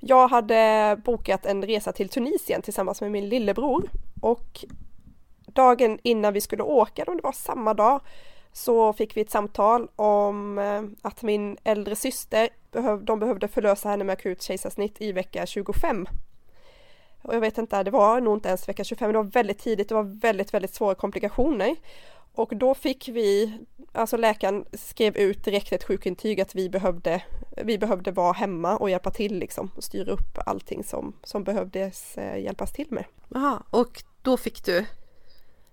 [0.07, 3.90] Jag hade bokat en resa till Tunisien tillsammans med min lillebror
[4.21, 4.64] och
[5.47, 8.01] dagen innan vi skulle åka, om det var samma dag,
[8.53, 12.49] så fick vi ett samtal om eh, att min äldre syster,
[13.05, 16.07] de behövde förlösa henne med akut kejsarsnitt i vecka 25.
[17.23, 19.88] Och jag vet inte, det var nog inte ens vecka 25, det var väldigt tidigt,
[19.88, 21.77] det var väldigt, väldigt svåra komplikationer.
[22.35, 23.59] Och då fick vi,
[23.92, 27.23] alltså läkaren skrev ut direkt ett sjukintyg att vi behövde,
[27.57, 32.18] vi behövde vara hemma och hjälpa till liksom och styra upp allting som, som behövdes
[32.18, 33.05] eh, hjälpas till med.
[33.29, 34.87] Jaha, och då fick du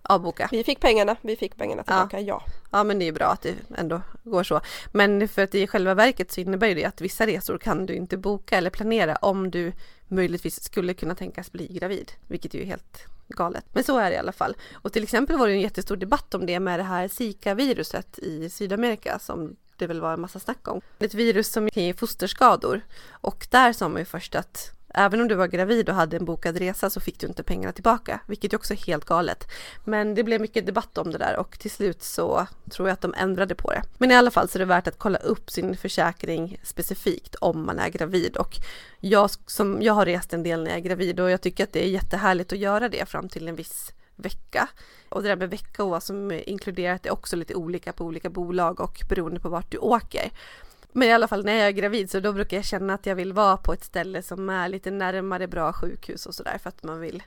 [0.01, 0.47] avboka?
[0.51, 2.43] Vi fick pengarna, vi fick pengarna tillbaka, ja.
[2.47, 2.53] ja.
[2.71, 4.61] Ja men det är bra att det ändå går så.
[4.91, 8.17] Men för att i själva verket så innebär det att vissa resor kan du inte
[8.17, 9.73] boka eller planera om du
[10.07, 13.65] möjligtvis skulle kunna tänkas bli gravid, vilket är ju helt galet.
[13.73, 14.55] Men så är det i alla fall.
[14.73, 18.49] Och till exempel var det en jättestor debatt om det med det här Zika-viruset i
[18.49, 20.81] Sydamerika som det väl var en massa snack om.
[20.99, 22.81] Ett virus som kan ge fosterskador.
[23.09, 26.25] Och där sa man ju först att Även om du var gravid och hade en
[26.25, 29.47] bokad resa så fick du inte pengarna tillbaka, vilket också är helt galet.
[29.85, 33.01] Men det blev mycket debatt om det där och till slut så tror jag att
[33.01, 33.81] de ändrade på det.
[33.97, 37.65] Men i alla fall så är det värt att kolla upp sin försäkring specifikt om
[37.65, 38.57] man är gravid och
[38.99, 41.73] jag, som, jag har rest en del när jag är gravid och jag tycker att
[41.73, 44.67] det är jättehärligt att göra det fram till en viss vecka.
[45.09, 48.29] Och det där med vecka och vad som inkluderat är också lite olika på olika
[48.29, 50.31] bolag och beroende på vart du åker.
[50.93, 53.15] Men i alla fall när jag är gravid så då brukar jag känna att jag
[53.15, 56.83] vill vara på ett ställe som är lite närmare bra sjukhus och sådär för att
[56.83, 57.23] man vill,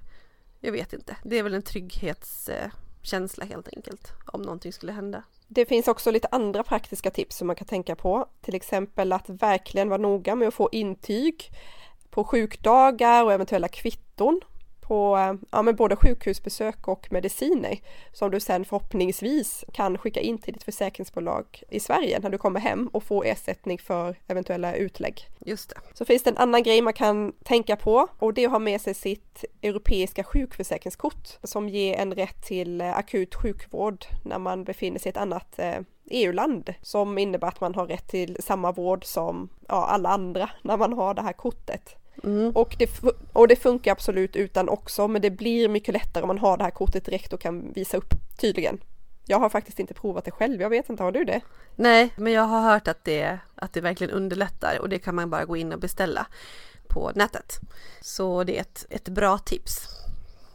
[0.60, 5.22] jag vet inte, det är väl en trygghetskänsla helt enkelt om någonting skulle hända.
[5.48, 9.28] Det finns också lite andra praktiska tips som man kan tänka på, till exempel att
[9.28, 11.50] verkligen vara noga med att få intyg
[12.10, 14.40] på sjukdagar och eventuella kvitton
[14.86, 15.16] på
[15.50, 17.78] ja, men både sjukhusbesök och mediciner
[18.12, 22.60] som du sen förhoppningsvis kan skicka in till ditt försäkringsbolag i Sverige när du kommer
[22.60, 25.28] hem och få ersättning för eventuella utlägg.
[25.46, 25.76] Just det.
[25.94, 28.58] Så finns det en annan grej man kan tänka på och det är att ha
[28.58, 34.64] med sig sitt europeiska sjukförsäkringskort som ger en rätt till eh, akut sjukvård när man
[34.64, 35.60] befinner sig i ett annat
[36.10, 40.08] EU-land eh, e som innebär att man har rätt till samma vård som ja, alla
[40.08, 41.96] andra när man har det här kortet.
[42.22, 42.50] Mm.
[42.50, 42.90] Och, det,
[43.32, 46.64] och det funkar absolut utan också, men det blir mycket lättare om man har det
[46.64, 48.78] här kortet direkt och kan visa upp tydligen.
[49.26, 51.40] Jag har faktiskt inte provat det själv, jag vet inte, har du det?
[51.76, 55.30] Nej, men jag har hört att det, att det verkligen underlättar och det kan man
[55.30, 56.26] bara gå in och beställa
[56.88, 57.60] på nätet.
[58.00, 59.88] Så det är ett, ett bra tips.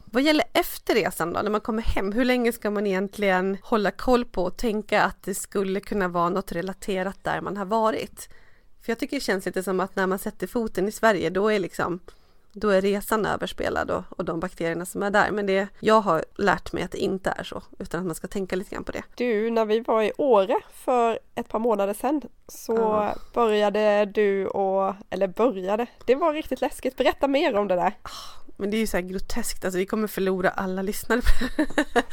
[0.05, 3.91] Vad gäller efter resan då, när man kommer hem, hur länge ska man egentligen hålla
[3.91, 8.29] koll på och tänka att det skulle kunna vara något relaterat där man har varit?
[8.81, 11.47] För jag tycker det känns lite som att när man sätter foten i Sverige då
[11.47, 11.99] är liksom
[12.53, 15.31] då är resan överspelad och, och de bakterierna som är där.
[15.31, 18.27] Men det, jag har lärt mig att det inte är så, utan att man ska
[18.27, 19.03] tänka lite grann på det.
[19.15, 23.15] Du, när vi var i Åre för ett par månader sedan så ja.
[23.33, 26.97] började du och, eller började, det var riktigt läskigt.
[26.97, 27.93] Berätta mer om det där.
[28.01, 31.21] Ah, men det är ju så här groteskt, alltså vi kommer förlora alla lyssnare.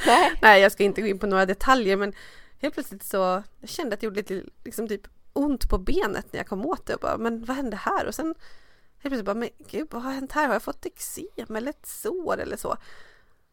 [0.06, 0.32] Nej.
[0.42, 2.12] Nej, jag ska inte gå in på några detaljer, men
[2.60, 6.40] helt plötsligt så jag kände att det gjorde lite liksom typ ont på benet när
[6.40, 8.06] jag kom åt det och bara, men vad hände här?
[8.06, 10.46] Och sen helt plötsligt bara, men gud, vad har hänt här?
[10.46, 12.76] Har jag fått eksem eller ett sår eller så?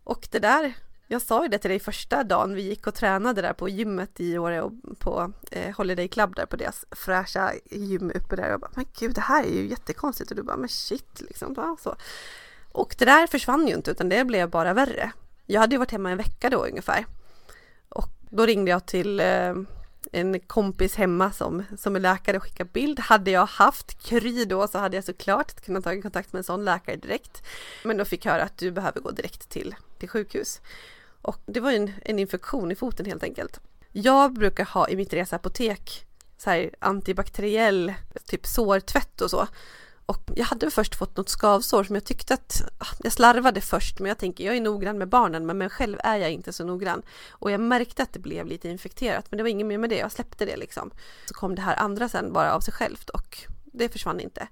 [0.04, 0.74] Och det där,
[1.08, 4.20] jag sa ju det till dig första dagen vi gick och tränade där på gymmet
[4.20, 8.54] i Åre och på eh, Holiday Club där på deras fräscha gym uppe där.
[8.54, 10.32] Och bara, men gud, det här är ju jättekonstigt.
[10.32, 11.54] Och du bara, men shit liksom.
[11.58, 11.96] Ja, så.
[12.72, 15.12] Och det där försvann ju inte utan det blev bara värre.
[15.46, 17.06] Jag hade ju varit hemma en vecka då ungefär.
[17.90, 19.54] Och då ringde jag till eh,
[20.12, 23.00] en kompis hemma som, som är läkare och skickar bild.
[23.00, 26.66] Hade jag haft Kry då så hade jag såklart kunnat ta kontakt med en sån
[26.66, 27.44] läkare direkt.
[27.84, 30.62] Men då fick jag höra att du behöver gå direkt till, till sjukhus.
[31.22, 33.60] Och det var en, en infektion i foten helt enkelt.
[33.92, 36.06] Jag brukar ha i mitt reseapotek
[36.38, 37.94] så här antibakteriell
[38.26, 39.48] typ sårtvätt och så.
[40.06, 44.00] Och jag hade först fått något skavsår som jag tyckte att, ah, jag slarvade först
[44.00, 46.66] men jag tänker jag är noggrann med barnen men, men själv är jag inte så
[46.66, 47.02] noggrann.
[47.30, 49.98] Och jag märkte att det blev lite infekterat men det var inget mer med det,
[49.98, 50.92] jag släppte det liksom.
[51.26, 54.48] Så kom det här andra sen bara av sig självt och det försvann inte.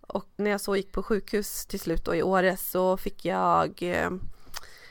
[0.00, 3.82] Och när jag så gick på sjukhus till slut då i Åre så fick jag
[3.82, 4.10] eh,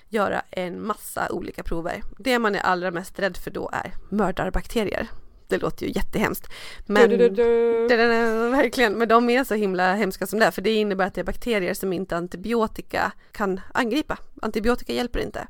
[0.10, 2.02] göra en massa olika prover.
[2.18, 5.10] Det man är allra mest rädd för då är mördarbakterier
[5.48, 6.48] det låter ju jättehemskt.
[6.86, 8.50] Men, du, du, du.
[8.50, 11.22] verkligen, men de är så himla hemska som det är, för det innebär att det
[11.22, 14.18] är bakterier som inte antibiotika kan angripa.
[14.42, 15.48] Antibiotika hjälper inte.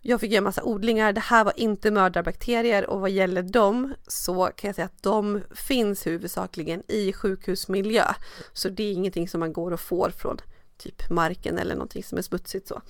[0.00, 4.50] Jag fick göra massa odlingar, det här var inte mördarbakterier och vad gäller dem så
[4.56, 8.04] kan jag säga att de finns huvudsakligen i sjukhusmiljö.
[8.52, 10.38] Så det är ingenting som man går och får från
[10.76, 12.82] typ marken eller någonting som är smutsigt så.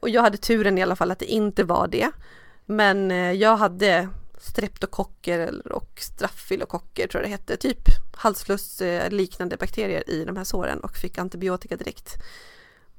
[0.00, 2.10] Och jag hade turen i alla fall att det inte var det.
[2.66, 4.08] Men jag hade
[4.44, 10.80] streptokocker och straffilokocker tror jag det hette, typ halsfluss liknande bakterier i de här såren
[10.80, 12.16] och fick antibiotika direkt.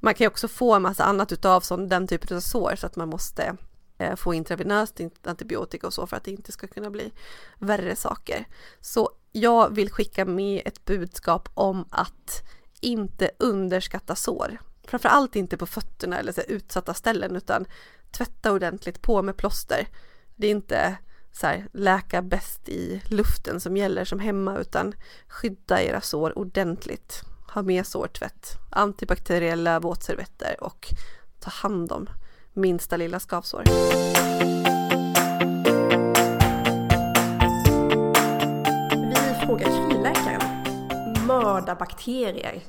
[0.00, 2.86] Man kan ju också få en massa annat utav sån, den typen av sår så
[2.86, 3.56] att man måste
[3.98, 7.12] eh, få intravenöst antibiotika och så för att det inte ska kunna bli
[7.58, 8.48] värre saker.
[8.80, 12.42] Så jag vill skicka med ett budskap om att
[12.80, 14.58] inte underskatta sår.
[14.84, 17.66] Framförallt inte på fötterna eller så utsatta ställen utan
[18.10, 19.88] tvätta ordentligt på med plåster.
[20.36, 20.96] Det är inte
[21.36, 24.94] så här, läka bäst i luften som gäller som hemma utan
[25.28, 27.22] skydda era sår ordentligt.
[27.54, 30.86] Ha med sårtvätt, antibakteriella våtservetter och
[31.40, 32.08] ta hand om
[32.52, 33.62] minsta lilla skavsår.
[39.08, 40.42] Vi frågar kryläkaren.
[41.26, 42.62] Mörda bakterier.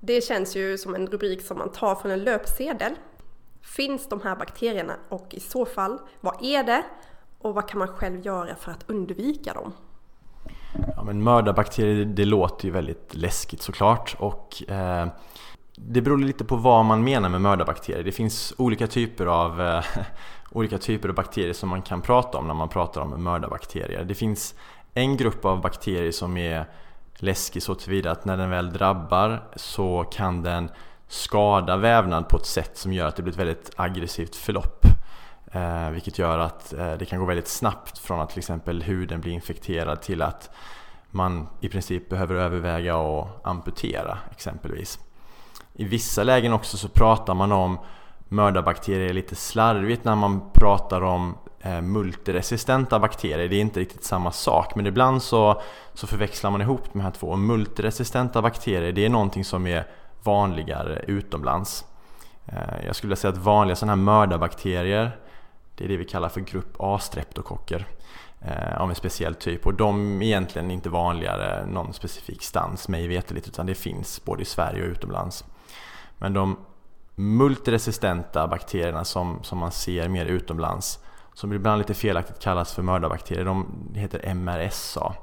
[0.00, 2.94] Det känns ju som en rubrik som man tar från en löpsedel.
[3.62, 6.84] Finns de här bakterierna och i så fall, vad är det
[7.42, 9.72] och vad kan man själv göra för att undvika dem?
[10.96, 15.06] Ja, men mördarbakterier, det låter ju väldigt läskigt såklart och eh,
[15.76, 18.04] det beror lite på vad man menar med mördarbakterier.
[18.04, 19.84] Det finns olika typer av eh,
[20.50, 24.04] olika typer av bakterier som man kan prata om när man pratar om mördarbakterier.
[24.04, 24.54] Det finns
[24.94, 26.64] en grupp av bakterier som är
[27.16, 30.70] läskig så tillvida att när den väl drabbar så kan den
[31.08, 34.81] skada vävnad på ett sätt som gör att det blir ett väldigt aggressivt förlopp.
[35.52, 39.20] Eh, vilket gör att eh, det kan gå väldigt snabbt från att till exempel huden
[39.20, 40.50] blir infekterad till att
[41.10, 44.98] man i princip behöver överväga att amputera exempelvis.
[45.74, 47.78] I vissa lägen också så pratar man om
[48.28, 53.48] mördarbakterier lite slarvigt när man pratar om eh, multiresistenta bakterier.
[53.48, 55.62] Det är inte riktigt samma sak men ibland så,
[55.94, 57.36] så förväxlar man ihop de här två.
[57.36, 59.86] Multiresistenta bakterier det är någonting som är
[60.22, 61.84] vanligare utomlands.
[62.46, 65.16] Eh, jag skulle vilja säga att vanliga sådana här mördarbakterier
[65.82, 67.86] det är det vi kallar för grupp A-streptokocker
[68.40, 73.08] eh, av en speciell typ och de är egentligen inte vanligare någon specifik stans mig
[73.08, 75.44] veterligt utan det finns både i Sverige och utomlands.
[76.18, 76.56] Men de
[77.14, 80.98] multiresistenta bakterierna som, som man ser mer utomlands
[81.34, 85.14] som ibland lite felaktigt kallas för mördarbakterier, de heter MRSA.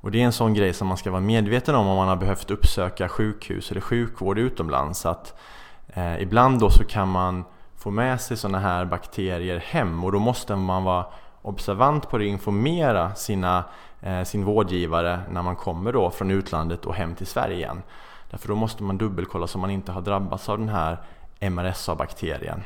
[0.00, 2.16] Och det är en sån grej som man ska vara medveten om om man har
[2.16, 5.06] behövt uppsöka sjukhus eller sjukvård utomlands.
[5.06, 5.40] Att
[5.86, 7.44] eh, ibland då så kan man
[7.84, 11.06] få med sig sådana här bakterier hem och då måste man vara
[11.42, 13.64] observant på det och informera sina,
[14.00, 17.82] eh, sin vårdgivare när man kommer då från utlandet och hem till Sverige igen.
[18.30, 20.98] Därför då måste man dubbelkolla så man inte har drabbats av den här
[21.40, 22.62] MRSA-bakterien.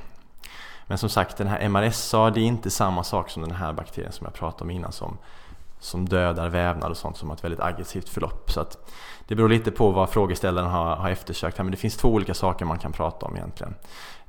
[0.87, 4.13] Men som sagt, den här MRSA det är inte samma sak som den här bakterien
[4.13, 5.19] som jag pratade om innan som,
[5.81, 8.51] som dödar vävnad och sånt som har ett väldigt aggressivt förlopp.
[8.51, 8.93] Så att
[9.29, 12.35] det beror lite på vad frågeställaren har, har eftersökt här, men det finns två olika
[12.35, 13.75] saker man kan prata om egentligen.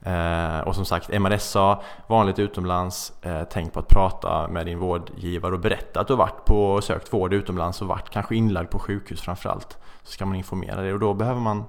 [0.02, 5.54] Eh, och som sagt, MRSA, vanligt utomlands, eh, tänk på att prata med din vårdgivare
[5.54, 8.70] och berätta att du har varit på och sökt vård utomlands och varit kanske inlagd
[8.70, 9.78] på sjukhus framförallt.
[10.04, 11.64] Så ska man informera dig och då behöver man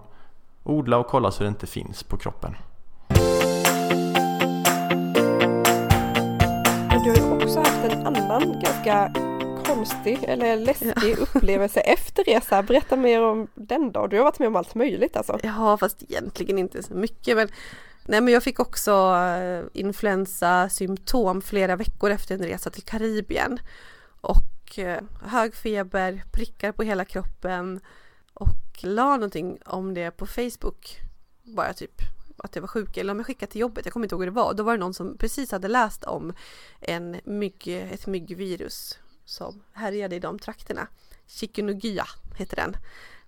[0.64, 2.56] odla och kolla så det inte finns på kroppen.
[7.04, 9.29] Du har ju också haft en annan ganska
[9.74, 12.62] konstig eller läskig upplevelse efter resa.
[12.62, 14.06] Berätta mer om den då.
[14.06, 15.38] Du har varit med om allt möjligt alltså.
[15.42, 17.36] Ja, fast egentligen inte så mycket.
[17.36, 17.48] Men,
[18.04, 23.58] nej, men jag fick också eh, influensasymptom flera veckor efter en resa till Karibien.
[24.20, 27.80] Och eh, hög feber, prickar på hela kroppen
[28.34, 30.98] och la någonting om det på Facebook.
[31.42, 32.00] Bara typ
[32.36, 34.30] att jag var sjuk eller om jag skickade till jobbet, jag kommer inte ihåg hur
[34.30, 34.54] det var.
[34.54, 36.32] Då var det någon som precis hade läst om
[36.80, 38.98] en mygg, ett myggvirus
[39.30, 40.86] som härjade i de trakterna.
[41.26, 42.06] Chikungunya
[42.36, 42.76] heter den.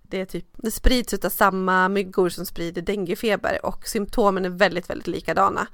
[0.01, 4.89] Det, är typ, det sprids av samma myggor som sprider denguefeber och symptomen är väldigt,
[4.89, 5.67] väldigt likadana.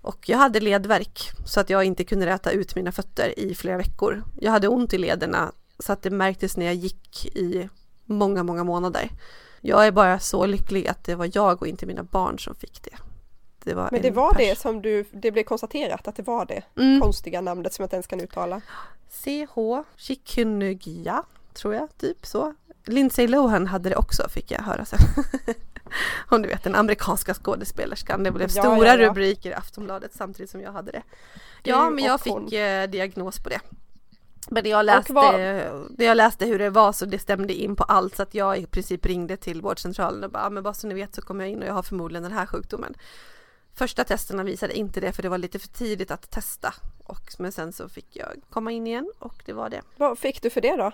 [0.00, 3.76] Och jag hade ledvärk så att jag inte kunde räta ut mina fötter i flera
[3.76, 4.24] veckor.
[4.40, 7.68] Jag hade ont i lederna så att det märktes när jag gick i
[8.04, 9.10] många, många månader.
[9.60, 12.82] Jag är bara så lycklig att det var jag och inte mina barn som fick
[12.82, 12.96] det
[13.66, 16.62] det var Men det var det som du, det blev konstaterat att det var det
[16.76, 17.00] mm.
[17.00, 18.60] konstiga namnet som jag inte ens kan uttala.
[19.10, 22.54] CH Chikungunya tror jag, typ så.
[22.84, 24.98] Lindsay Lohan hade det också fick jag höra sen.
[26.28, 28.22] Om du vet den amerikanska skådespelerskan.
[28.22, 29.08] Det blev stora ja, ja.
[29.08, 31.02] rubriker i Aftonbladet samtidigt som jag hade det.
[31.62, 33.60] Ja, men jag fick eh, diagnos på det.
[34.50, 37.84] Men när jag, läste, när jag läste hur det var så det stämde in på
[37.84, 40.94] allt så att jag i princip ringde till vårdcentralen och bara, men bara så ni
[40.94, 42.94] vet så kommer jag in och jag har förmodligen den här sjukdomen.
[43.76, 46.74] Första testerna visade inte det för det var lite för tidigt att testa.
[47.04, 49.82] Och, men sen så fick jag komma in igen och det var det.
[49.96, 50.92] Vad fick du för det då?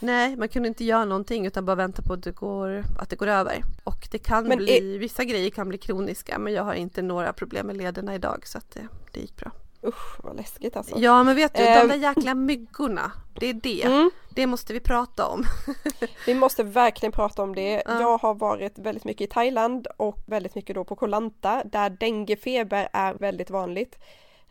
[0.00, 3.16] Nej, man kunde inte göra någonting utan bara vänta på att det går, att det
[3.16, 3.62] går över.
[3.84, 4.98] Och det kan men bli, är...
[4.98, 8.58] vissa grejer kan bli kroniska men jag har inte några problem med lederna idag så
[8.58, 9.52] att det, det gick bra.
[9.82, 10.98] Usch vad läskigt alltså.
[10.98, 11.80] Ja men vet du, eh.
[11.80, 13.84] de där jäkla myggorna, det är det.
[13.84, 14.10] Mm.
[14.30, 15.44] Det måste vi prata om.
[16.26, 17.82] vi måste verkligen prata om det.
[17.86, 18.00] Ja.
[18.00, 21.90] Jag har varit väldigt mycket i Thailand och väldigt mycket då på Koh Lanta där
[21.90, 23.98] denguefeber är väldigt vanligt.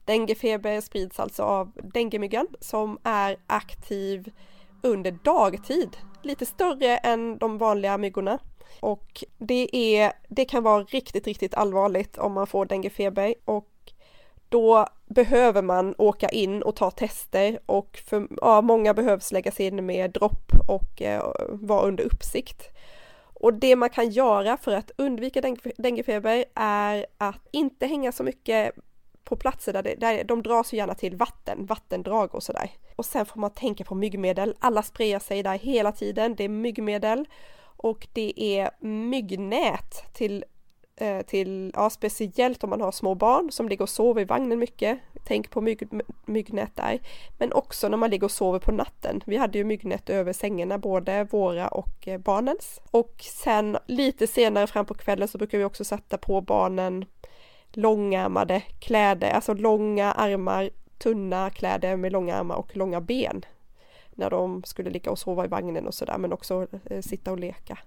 [0.05, 4.31] Denguefeber sprids alltså av denguemyggan som är aktiv
[4.81, 8.39] under dagtid, lite större än de vanliga myggorna.
[8.79, 13.67] Och det, är, det kan vara riktigt, riktigt allvarligt om man får denguefeber och
[14.49, 19.85] då behöver man åka in och ta tester och för, ja, många behövs läggas in
[19.85, 22.63] med dropp och eh, vara under uppsikt.
[23.39, 25.41] Och det man kan göra för att undvika
[25.77, 28.71] denguefeber är att inte hänga så mycket
[29.23, 32.69] på platser där, det, där de drar så gärna till vatten, vattendrag och sådär.
[32.95, 34.55] Och sen får man tänka på myggmedel.
[34.59, 36.35] Alla sprayar sig där hela tiden.
[36.35, 37.25] Det är myggmedel
[37.59, 40.45] och det är myggnät till
[40.99, 44.59] Eh, till, ja speciellt om man har små barn som ligger och sover i vagnen
[44.59, 44.99] mycket.
[45.23, 45.87] Tänk på mygg,
[46.25, 46.99] myggnät där.
[47.37, 49.23] Men också när man ligger och sover på natten.
[49.25, 52.79] Vi hade ju myggnät över sängarna, både våra och eh, barnens.
[52.91, 57.05] Och sen lite senare fram på kvällen så brukar vi också sätta på barnen
[57.71, 63.45] långärmade kläder, alltså långa armar, tunna kläder med långa armar och långa ben.
[64.11, 67.39] När de skulle ligga och sova i vagnen och sådär men också eh, sitta och
[67.39, 67.77] leka.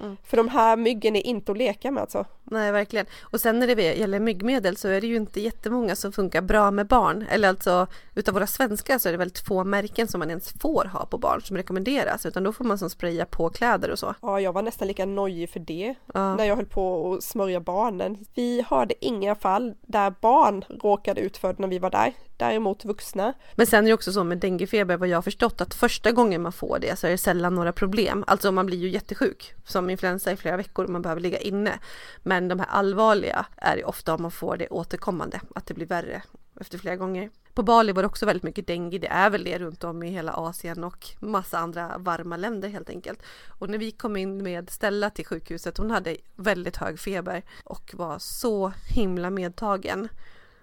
[0.00, 0.16] Mm.
[0.24, 2.24] För de här myggen är inte att leka med alltså.
[2.44, 3.06] Nej, verkligen.
[3.20, 6.70] Och sen när det gäller myggmedel så är det ju inte jättemånga som funkar bra
[6.70, 7.26] med barn.
[7.30, 10.84] Eller alltså utav våra svenska så är det väldigt få märken som man ens får
[10.84, 12.26] ha på barn som rekommenderas.
[12.26, 14.14] Utan då får man som spraya på kläder och så.
[14.22, 15.94] Ja, jag var nästan lika nojig för det.
[16.14, 16.36] Ja.
[16.36, 18.18] När jag höll på att smörja barnen.
[18.34, 22.84] Vi hörde inga fall där barn råkade ut för det när vi var där däremot
[22.84, 23.34] vuxna.
[23.54, 26.42] Men sen är det också så med denguefeber vad jag har förstått att första gången
[26.42, 28.24] man får det så är det sällan några problem.
[28.26, 31.78] Alltså man blir ju jättesjuk som influensa i flera veckor och man behöver ligga inne.
[32.22, 35.86] Men de här allvarliga är det ofta om man får det återkommande, att det blir
[35.86, 36.22] värre
[36.60, 37.30] efter flera gånger.
[37.54, 38.98] På Bali var det också väldigt mycket dengue.
[38.98, 42.90] Det är väl det runt om i hela Asien och massa andra varma länder helt
[42.90, 43.22] enkelt.
[43.58, 47.94] Och när vi kom in med Stella till sjukhuset, hon hade väldigt hög feber och
[47.94, 50.08] var så himla medtagen.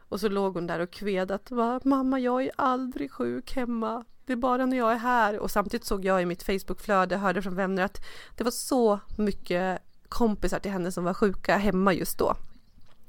[0.09, 1.51] Och så låg hon där och kved att
[1.85, 4.05] mamma jag är aldrig sjuk hemma.
[4.25, 5.39] Det är bara när jag är här.
[5.39, 8.01] Och samtidigt såg jag i mitt Facebookflöde, hörde från vänner att
[8.35, 12.35] det var så mycket kompisar till henne som var sjuka hemma just då.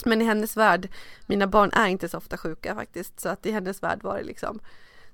[0.04, 0.88] Men i hennes värld,
[1.26, 4.24] mina barn är inte så ofta sjuka faktiskt, så att i hennes värld var det
[4.24, 4.60] liksom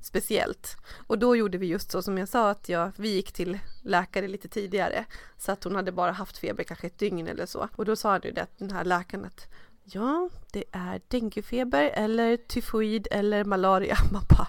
[0.00, 0.76] speciellt.
[1.06, 4.28] Och då gjorde vi just så som jag sa att jag, vi gick till läkare
[4.28, 5.04] lite tidigare
[5.38, 7.68] så att hon hade bara haft feber kanske ett dygn eller så.
[7.76, 9.48] Och då sa han ju det, den här läkaren att
[9.84, 13.96] ja, det är denguefeber eller tyfoid eller malaria.
[14.12, 14.48] Man bara,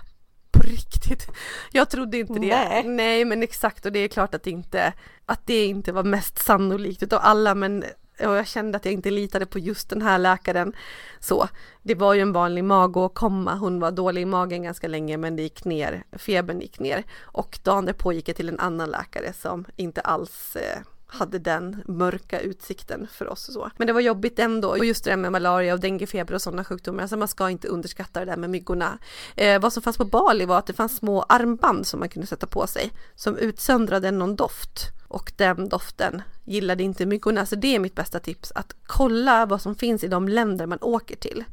[0.52, 1.28] på riktigt?
[1.72, 2.40] Jag trodde inte det.
[2.40, 2.84] Nej.
[2.84, 4.94] Nej, men exakt och det är klart att det inte,
[5.26, 7.84] att det inte var mest sannolikt utav alla, men
[8.20, 10.74] och jag kände att jag inte litade på just den här läkaren.
[11.20, 11.48] Så
[11.82, 13.56] det var ju en vanlig magåkomma.
[13.56, 17.60] Hon var dålig i magen ganska länge men det gick ner, febern gick ner och
[17.64, 20.80] dagen därpå gick jag till en annan läkare som inte alls eh,
[21.16, 23.70] hade den mörka utsikten för oss och så.
[23.78, 24.70] Men det var jobbigt ändå.
[24.70, 27.68] Och just det där med malaria och denguefeber och sådana sjukdomar, alltså man ska inte
[27.68, 28.98] underskatta det där med myggorna.
[29.36, 32.28] Eh, vad som fanns på Bali var att det fanns små armband som man kunde
[32.28, 37.46] sätta på sig som utsöndrade någon doft och den doften gillade inte myggorna.
[37.46, 40.78] Så det är mitt bästa tips, att kolla vad som finns i de länder man
[40.82, 41.44] åker till.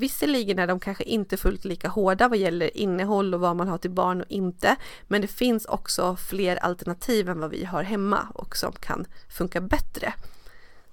[0.00, 3.78] Visserligen är de kanske inte fullt lika hårda vad gäller innehåll och vad man har
[3.78, 4.76] till barn och inte,
[5.06, 9.60] men det finns också fler alternativ än vad vi har hemma och som kan funka
[9.60, 10.12] bättre.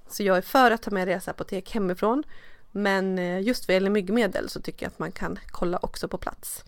[0.07, 2.23] Så jag är för att ta med reseapotek hemifrån,
[2.71, 6.17] men eh, just vad gäller myggmedel så tycker jag att man kan kolla också på
[6.17, 6.63] plats.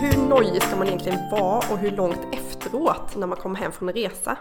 [0.00, 3.88] Hur nojig ska man egentligen vara och hur långt efteråt när man kommer hem från
[3.88, 4.38] en resa?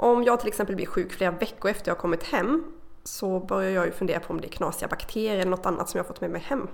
[0.00, 2.64] Om jag till exempel blir sjuk flera veckor efter jag kommit hem
[3.04, 5.98] så börjar jag ju fundera på om det är knasiga bakterier eller något annat som
[5.98, 6.68] jag fått med mig hem.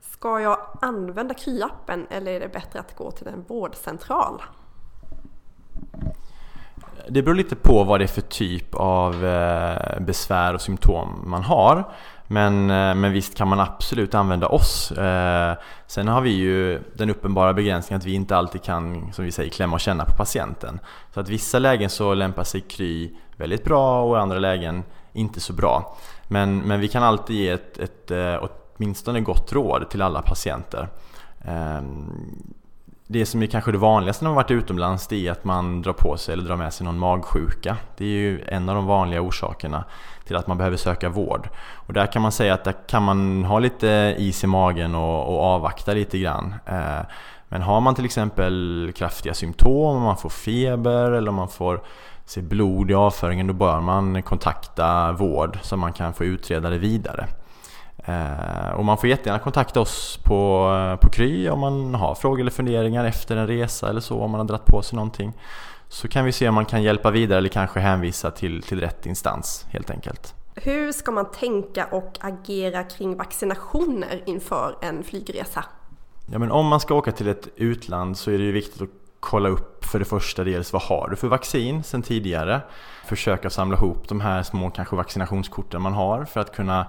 [0.00, 4.42] Ska jag använda Kry-appen eller är det bättre att gå till en vårdcentral?
[7.08, 11.42] Det beror lite på vad det är för typ av eh, besvär och symptom man
[11.42, 11.92] har.
[12.26, 14.92] Men, eh, men visst kan man absolut använda oss.
[14.92, 15.54] Eh,
[15.86, 19.50] sen har vi ju den uppenbara begränsningen att vi inte alltid kan, som vi säger,
[19.50, 20.80] klämma och känna på patienten.
[21.14, 24.82] Så att vissa lägen så lämpar sig Kry väldigt bra och i andra lägen
[25.12, 25.96] inte så bra.
[26.28, 30.88] Men, men vi kan alltid ge ett, ett, ett åtminstone gott råd till alla patienter.
[31.44, 32.54] Ehm,
[33.12, 35.92] det som är kanske det vanligaste när man varit utomlands det är att man drar
[35.92, 37.76] på sig eller drar med sig någon magsjuka.
[37.96, 39.84] Det är ju en av de vanliga orsakerna
[40.24, 41.48] till att man behöver söka vård.
[41.74, 45.34] Och där kan man säga att där kan man ha lite is i magen och,
[45.34, 46.54] och avvakta lite grann.
[46.66, 47.00] Eh,
[47.48, 51.80] men har man till exempel kraftiga symptom, om man får feber eller om man får
[52.24, 56.78] se blod i avföringen då bör man kontakta vård så man kan få utreda det
[56.78, 57.26] vidare.
[58.04, 62.50] Eh, och man får jättegärna kontakta oss på, på Kry om man har frågor eller
[62.50, 65.32] funderingar efter en resa eller så, om man har dratt på sig någonting.
[65.88, 69.06] Så kan vi se om man kan hjälpa vidare eller kanske hänvisa till, till rätt
[69.06, 70.34] instans helt enkelt.
[70.54, 75.64] Hur ska man tänka och agera kring vaccinationer inför en flygresa?
[76.32, 78.88] Ja, men om man ska åka till ett utland så är det ju viktigt att
[79.20, 82.60] kolla upp för det första dels vad har du för vaccin sedan tidigare?
[83.04, 86.86] Försöka samla ihop de här små kanske vaccinationskorten man har för att kunna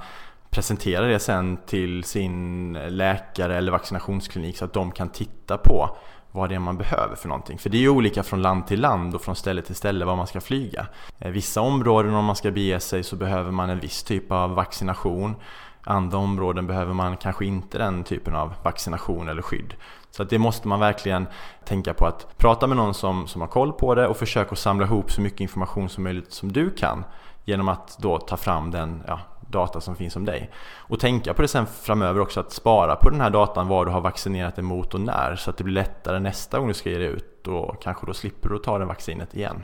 [0.52, 5.98] presentera det sen till sin läkare eller vaccinationsklinik så att de kan titta på
[6.32, 7.58] vad det är man behöver för någonting.
[7.58, 10.16] För det är ju olika från land till land och från ställe till ställe var
[10.16, 10.88] man ska flyga.
[11.20, 14.56] Eh, vissa områden om man ska bege sig så behöver man en viss typ av
[14.56, 15.36] vaccination.
[15.84, 19.74] Andra områden behöver man kanske inte den typen av vaccination eller skydd.
[20.12, 21.28] Så att det måste man verkligen
[21.66, 24.86] tänka på att prata med någon som, som har koll på det och försöka samla
[24.86, 27.04] ihop så mycket information som möjligt som du kan
[27.46, 29.20] genom att då ta fram den ja,
[29.52, 30.50] data som finns om dig.
[30.76, 33.92] Och tänka på det sen framöver också att spara på den här datan vad du
[33.92, 36.90] har vaccinerat dig mot och när så att det blir lättare nästa gång du ska
[36.90, 39.64] ge dig ut och kanske då slipper du ta det vaccinet igen.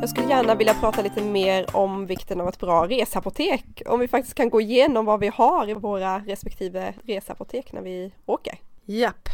[0.00, 3.82] Jag skulle gärna vilja prata lite mer om vikten av ett bra resapotek.
[3.86, 8.12] Om vi faktiskt kan gå igenom vad vi har i våra respektive resapotek när vi
[8.26, 8.58] åker.
[8.84, 9.28] Japp.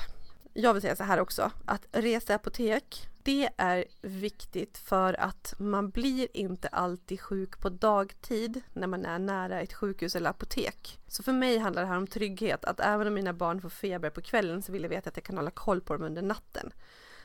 [0.52, 6.28] Jag vill säga så här också att reseapotek det är viktigt för att man blir
[6.36, 10.98] inte alltid sjuk på dagtid när man är nära ett sjukhus eller apotek.
[11.06, 14.10] Så för mig handlar det här om trygghet, att även om mina barn får feber
[14.10, 16.72] på kvällen så vill jag veta att jag kan hålla koll på dem under natten.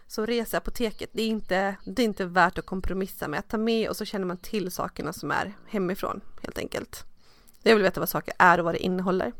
[0.07, 3.39] Så resa apoteket, det är, inte, det är inte värt att kompromissa med.
[3.39, 7.05] Att ta med och så känner man till sakerna som är hemifrån helt enkelt.
[7.63, 9.33] Jag vill veta vad saker är och vad det innehåller.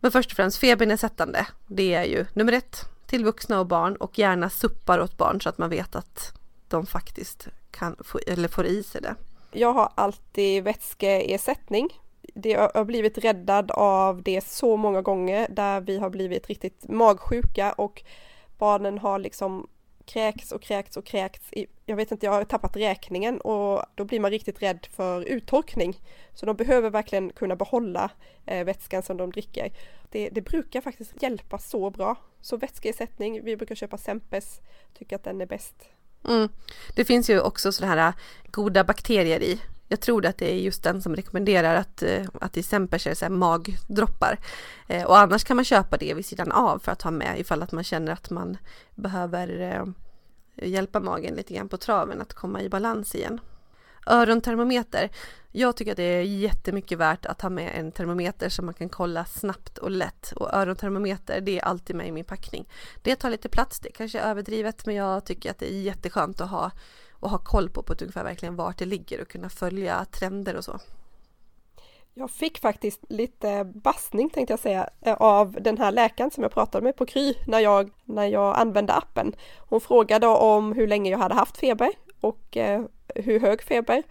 [0.00, 4.18] Men först och främst febernedsättande, det är ju nummer ett till vuxna och barn och
[4.18, 6.32] gärna suppar åt barn så att man vet att
[6.68, 9.14] de faktiskt kan få, eller får i sig det.
[9.52, 11.88] Jag har alltid vätskeersättning.
[12.34, 17.72] Det har blivit räddad av det så många gånger där vi har blivit riktigt magsjuka
[17.72, 18.02] och
[18.58, 19.68] barnen har liksom
[20.12, 21.40] kräks och kräks och kräks.
[21.86, 26.00] Jag vet inte, jag har tappat räkningen och då blir man riktigt rädd för uttorkning.
[26.34, 28.10] Så de behöver verkligen kunna behålla
[28.46, 29.72] eh, vätskan som de dricker.
[30.10, 32.16] Det, det, brukar faktiskt hjälpa så bra.
[32.40, 34.60] Så vätskeersättning, vi brukar köpa Sempes,
[34.98, 35.74] tycker att den är bäst.
[36.28, 36.48] Mm.
[36.96, 38.12] Det finns ju också sådana här
[38.50, 39.60] goda bakterier i.
[39.92, 43.14] Jag tror att det är just den som rekommenderar att, eh, att i Semper är
[43.14, 44.38] så här magdroppar.
[44.88, 47.62] Eh, och annars kan man köpa det vid sidan av för att ha med ifall
[47.62, 48.56] att man känner att man
[48.94, 49.84] behöver eh,
[50.68, 53.40] hjälpa magen lite grann på traven att komma i balans igen.
[54.06, 55.10] Örontermometer.
[55.52, 58.88] Jag tycker att det är jättemycket värt att ha med en termometer som man kan
[58.88, 60.32] kolla snabbt och lätt.
[60.36, 62.68] Och örontermometer, det är alltid med i min packning.
[63.02, 66.40] Det tar lite plats, det kanske är överdrivet, men jag tycker att det är jätteskönt
[66.40, 66.70] att ha
[67.20, 70.56] och ha koll på på ett ungefär verkligen vart det ligger och kunna följa trender
[70.56, 70.78] och så.
[72.14, 76.52] Jag fick faktiskt lite bassning tänkte jag säga eh, av den här läkaren som jag
[76.52, 79.32] pratade med på Kry när jag, när jag använde appen.
[79.58, 81.90] Hon frågade om hur länge jag hade haft feber
[82.20, 82.82] och eh,
[83.14, 84.02] hur hög feber.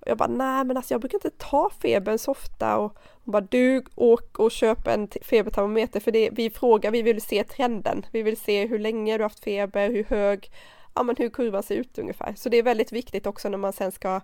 [0.00, 3.32] Och jag bara, nej men alltså jag brukar inte ta febern så ofta och hon
[3.32, 8.06] bara, du åk och köp en febertermometer för det, vi frågar, vi vill se trenden.
[8.12, 10.50] Vi vill se hur länge du haft feber, hur hög,
[10.98, 12.34] ja men hur kurvan ser ut ungefär.
[12.36, 14.20] Så det är väldigt viktigt också när man sen ska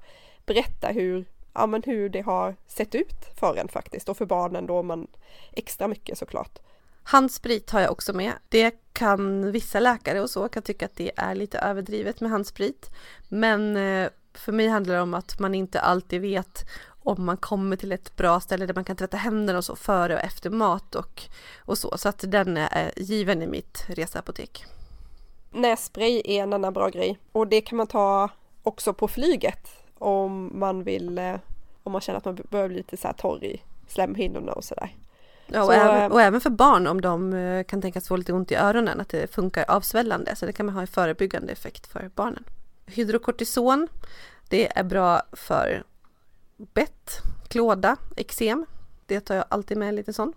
[0.47, 4.67] berätta hur, ja men hur det har sett ut för en faktiskt och för barnen
[4.67, 5.07] då man
[5.53, 6.59] extra mycket såklart.
[7.03, 8.33] Handsprit har jag också med.
[8.49, 12.91] Det kan vissa läkare och så kan tycka att det är lite överdrivet med handsprit.
[13.29, 17.77] Men eh, för mig handlar det om att man inte alltid vet om man kommer
[17.77, 20.95] till ett bra ställe där man kan tvätta händerna och så före och efter mat
[20.95, 21.23] och,
[21.59, 21.99] och så.
[21.99, 24.65] Så att den är given i mitt reseapotek.
[25.55, 28.29] Nässpray är en annan bra grej och det kan man ta
[28.63, 31.35] också på flyget om man vill, eh,
[31.83, 34.95] om man känner att man börjar bli lite så här torr i slemhinnorna och sådär.
[35.47, 38.17] Ja, och, så, även, eh, och, även, för barn om de eh, kan tänkas få
[38.17, 40.37] lite ont i öronen, att det funkar avsvällande.
[40.37, 42.45] Så det kan man ha en förebyggande effekt för barnen.
[42.87, 43.89] Hydrokortison,
[44.49, 45.83] det är bra för
[46.57, 47.11] bett,
[47.49, 48.67] klåda, eksem.
[49.07, 50.33] Det tar jag alltid med lite sån.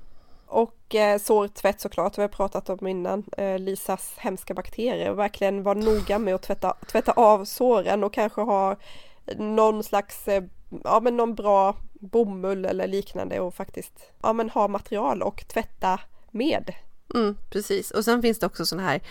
[0.48, 5.12] Och eh, sårtvätt såklart, vi har pratat om innan, eh, Lisas hemska bakterier.
[5.12, 8.76] Och verkligen vara noga med att tvätta, tvätta av såren och kanske ha
[9.36, 10.44] någon slags, eh,
[10.84, 16.00] ja men någon bra bomull eller liknande och faktiskt, ja men ha material och tvätta
[16.32, 16.74] med.
[17.16, 19.02] Mm, precis, och sen finns det också sådana här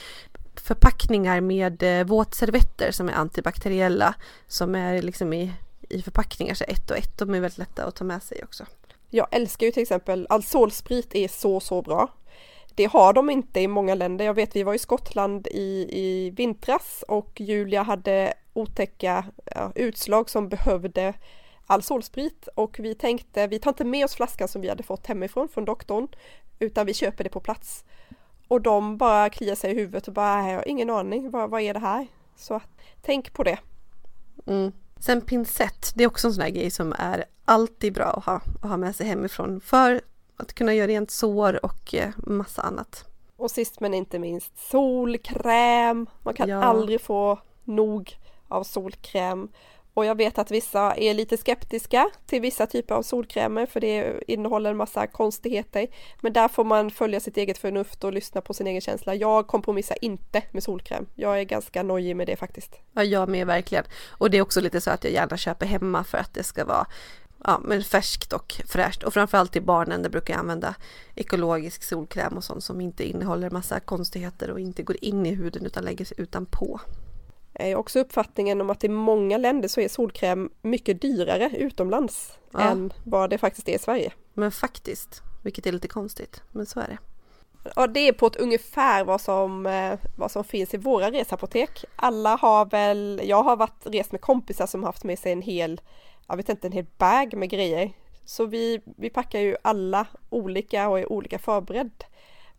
[0.54, 4.14] förpackningar med eh, våtservetter som är antibakteriella
[4.46, 5.52] som är liksom i,
[5.88, 8.66] i förpackningar, så ett och ett, de är väldigt lätta att ta med sig också.
[9.10, 12.08] Jag älskar ju till exempel, Alsolsprit är så så bra.
[12.74, 14.24] Det har de inte i många länder.
[14.24, 20.30] Jag vet vi var i Skottland i, i vintras och Julia hade otäcka ja, utslag
[20.30, 21.14] som behövde
[21.66, 25.48] Alsolsprit och vi tänkte vi tar inte med oss flaskan som vi hade fått hemifrån
[25.48, 26.08] från doktorn
[26.58, 27.84] utan vi köper det på plats.
[28.48, 31.60] Och de bara kliar sig i huvudet och bara, jag har ingen aning, vad, vad
[31.60, 32.06] är det här?
[32.36, 32.60] Så
[33.02, 33.58] tänk på det.
[34.46, 34.72] Mm.
[35.00, 38.40] Sen pincett, det är också en sån här grej som är alltid bra att ha,
[38.62, 40.00] att ha med sig hemifrån för
[40.36, 43.04] att kunna göra rent sår och eh, massa annat.
[43.36, 46.06] Och sist men inte minst solkräm.
[46.22, 46.62] Man kan ja.
[46.62, 48.18] aldrig få nog
[48.48, 49.48] av solkräm.
[49.96, 54.22] Och jag vet att vissa är lite skeptiska till vissa typer av solkrämer för det
[54.26, 55.86] innehåller en massa konstigheter.
[56.20, 59.14] Men där får man följa sitt eget förnuft och lyssna på sin egen känsla.
[59.14, 61.06] Jag kompromissar inte med solkräm.
[61.14, 62.80] Jag är ganska nojig med det faktiskt.
[62.92, 63.84] Ja, jag med verkligen.
[64.10, 66.64] Och det är också lite så att jag gärna köper hemma för att det ska
[66.64, 66.86] vara
[67.44, 69.02] ja, men färskt och fräscht.
[69.02, 70.74] Och framförallt till barnen, där brukar jag använda
[71.14, 75.66] ekologisk solkräm och sånt som inte innehåller massa konstigheter och inte går in i huden
[75.66, 76.80] utan lägger sig utanpå
[77.58, 82.60] är också uppfattningen om att i många länder så är solkräm mycket dyrare utomlands ja.
[82.60, 84.12] än vad det faktiskt är i Sverige.
[84.34, 86.98] Men faktiskt, vilket är lite konstigt, men så är det.
[87.76, 91.84] Och det är på ett ungefär vad som, eh, vad som finns i våra resapotek.
[91.96, 95.80] Alla har väl, jag har varit rest med kompisar som haft med sig en hel,
[96.28, 97.92] jag vet inte, en hel bag med grejer.
[98.24, 102.04] Så vi, vi packar ju alla olika och är olika förberedd.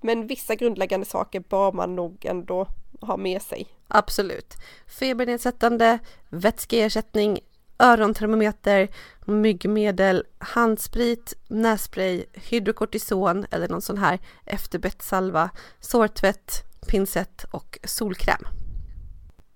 [0.02, 2.68] Men vissa grundläggande saker bör man nog ändå
[3.02, 3.68] ha med sig.
[3.88, 4.58] Absolut.
[4.88, 7.40] Febernedsättande, vätskeersättning,
[7.80, 8.88] örontermometer,
[9.26, 18.48] myggmedel, handsprit, nässpray, hydrokortison eller någon sån här efterbettsalva, sårtvätt, pincett och solkräm.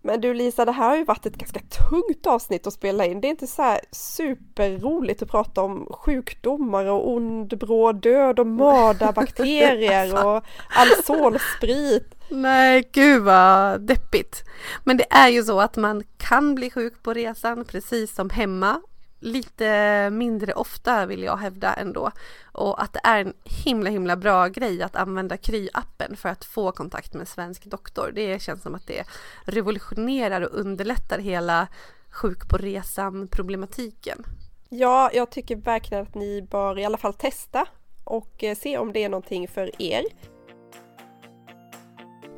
[0.01, 3.21] Men du Lisa, det här har ju varit ett ganska tungt avsnitt att spela in.
[3.21, 8.47] Det är inte så här superroligt att prata om sjukdomar och ond bråd död och
[8.47, 12.15] mördarbakterier och alsolsprit.
[12.29, 14.43] Nej, gud vad deppigt.
[14.83, 18.81] Men det är ju så att man kan bli sjuk på resan precis som hemma
[19.21, 22.11] lite mindre ofta vill jag hävda ändå.
[22.51, 26.71] Och att det är en himla himla bra grej att använda Kry-appen för att få
[26.71, 28.11] kontakt med en svensk doktor.
[28.15, 29.03] Det känns som att det
[29.45, 31.67] revolutionerar och underlättar hela
[32.11, 34.23] sjuk på resan problematiken.
[34.69, 37.65] Ja, jag tycker verkligen att ni bör i alla fall testa
[38.03, 40.03] och eh, se om det är någonting för er.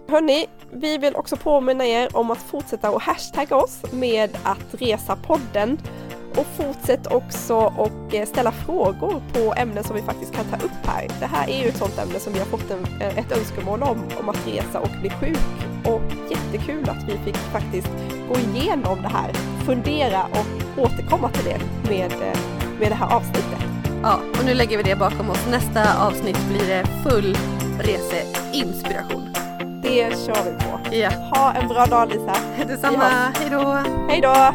[0.07, 5.15] Hörni, vi vill också påminna er om att fortsätta att hashtagga oss med att resa
[5.15, 5.77] podden
[6.37, 10.85] och fortsätt också och eh, ställa frågor på ämnen som vi faktiskt kan ta upp
[10.85, 11.07] här.
[11.19, 13.83] Det här är ju ett sådant ämne som vi har fått en, eh, ett önskemål
[13.83, 15.37] om, om att resa och bli sjuk.
[15.85, 17.91] Och jättekul att vi fick faktiskt
[18.29, 19.33] gå igenom det här,
[19.65, 21.59] fundera och återkomma till det
[21.89, 22.39] med, eh,
[22.79, 23.59] med det här avsnittet.
[24.03, 25.47] Ja, och nu lägger vi det bakom oss.
[25.51, 27.37] Nästa avsnitt blir det full
[27.79, 29.29] reseinspiration.
[29.83, 30.95] Det kör vi på.
[30.95, 31.09] Ja.
[31.09, 32.35] Ha en bra dag Lisa.
[32.67, 33.83] Detsamma, hej då!
[34.09, 34.53] Hej då!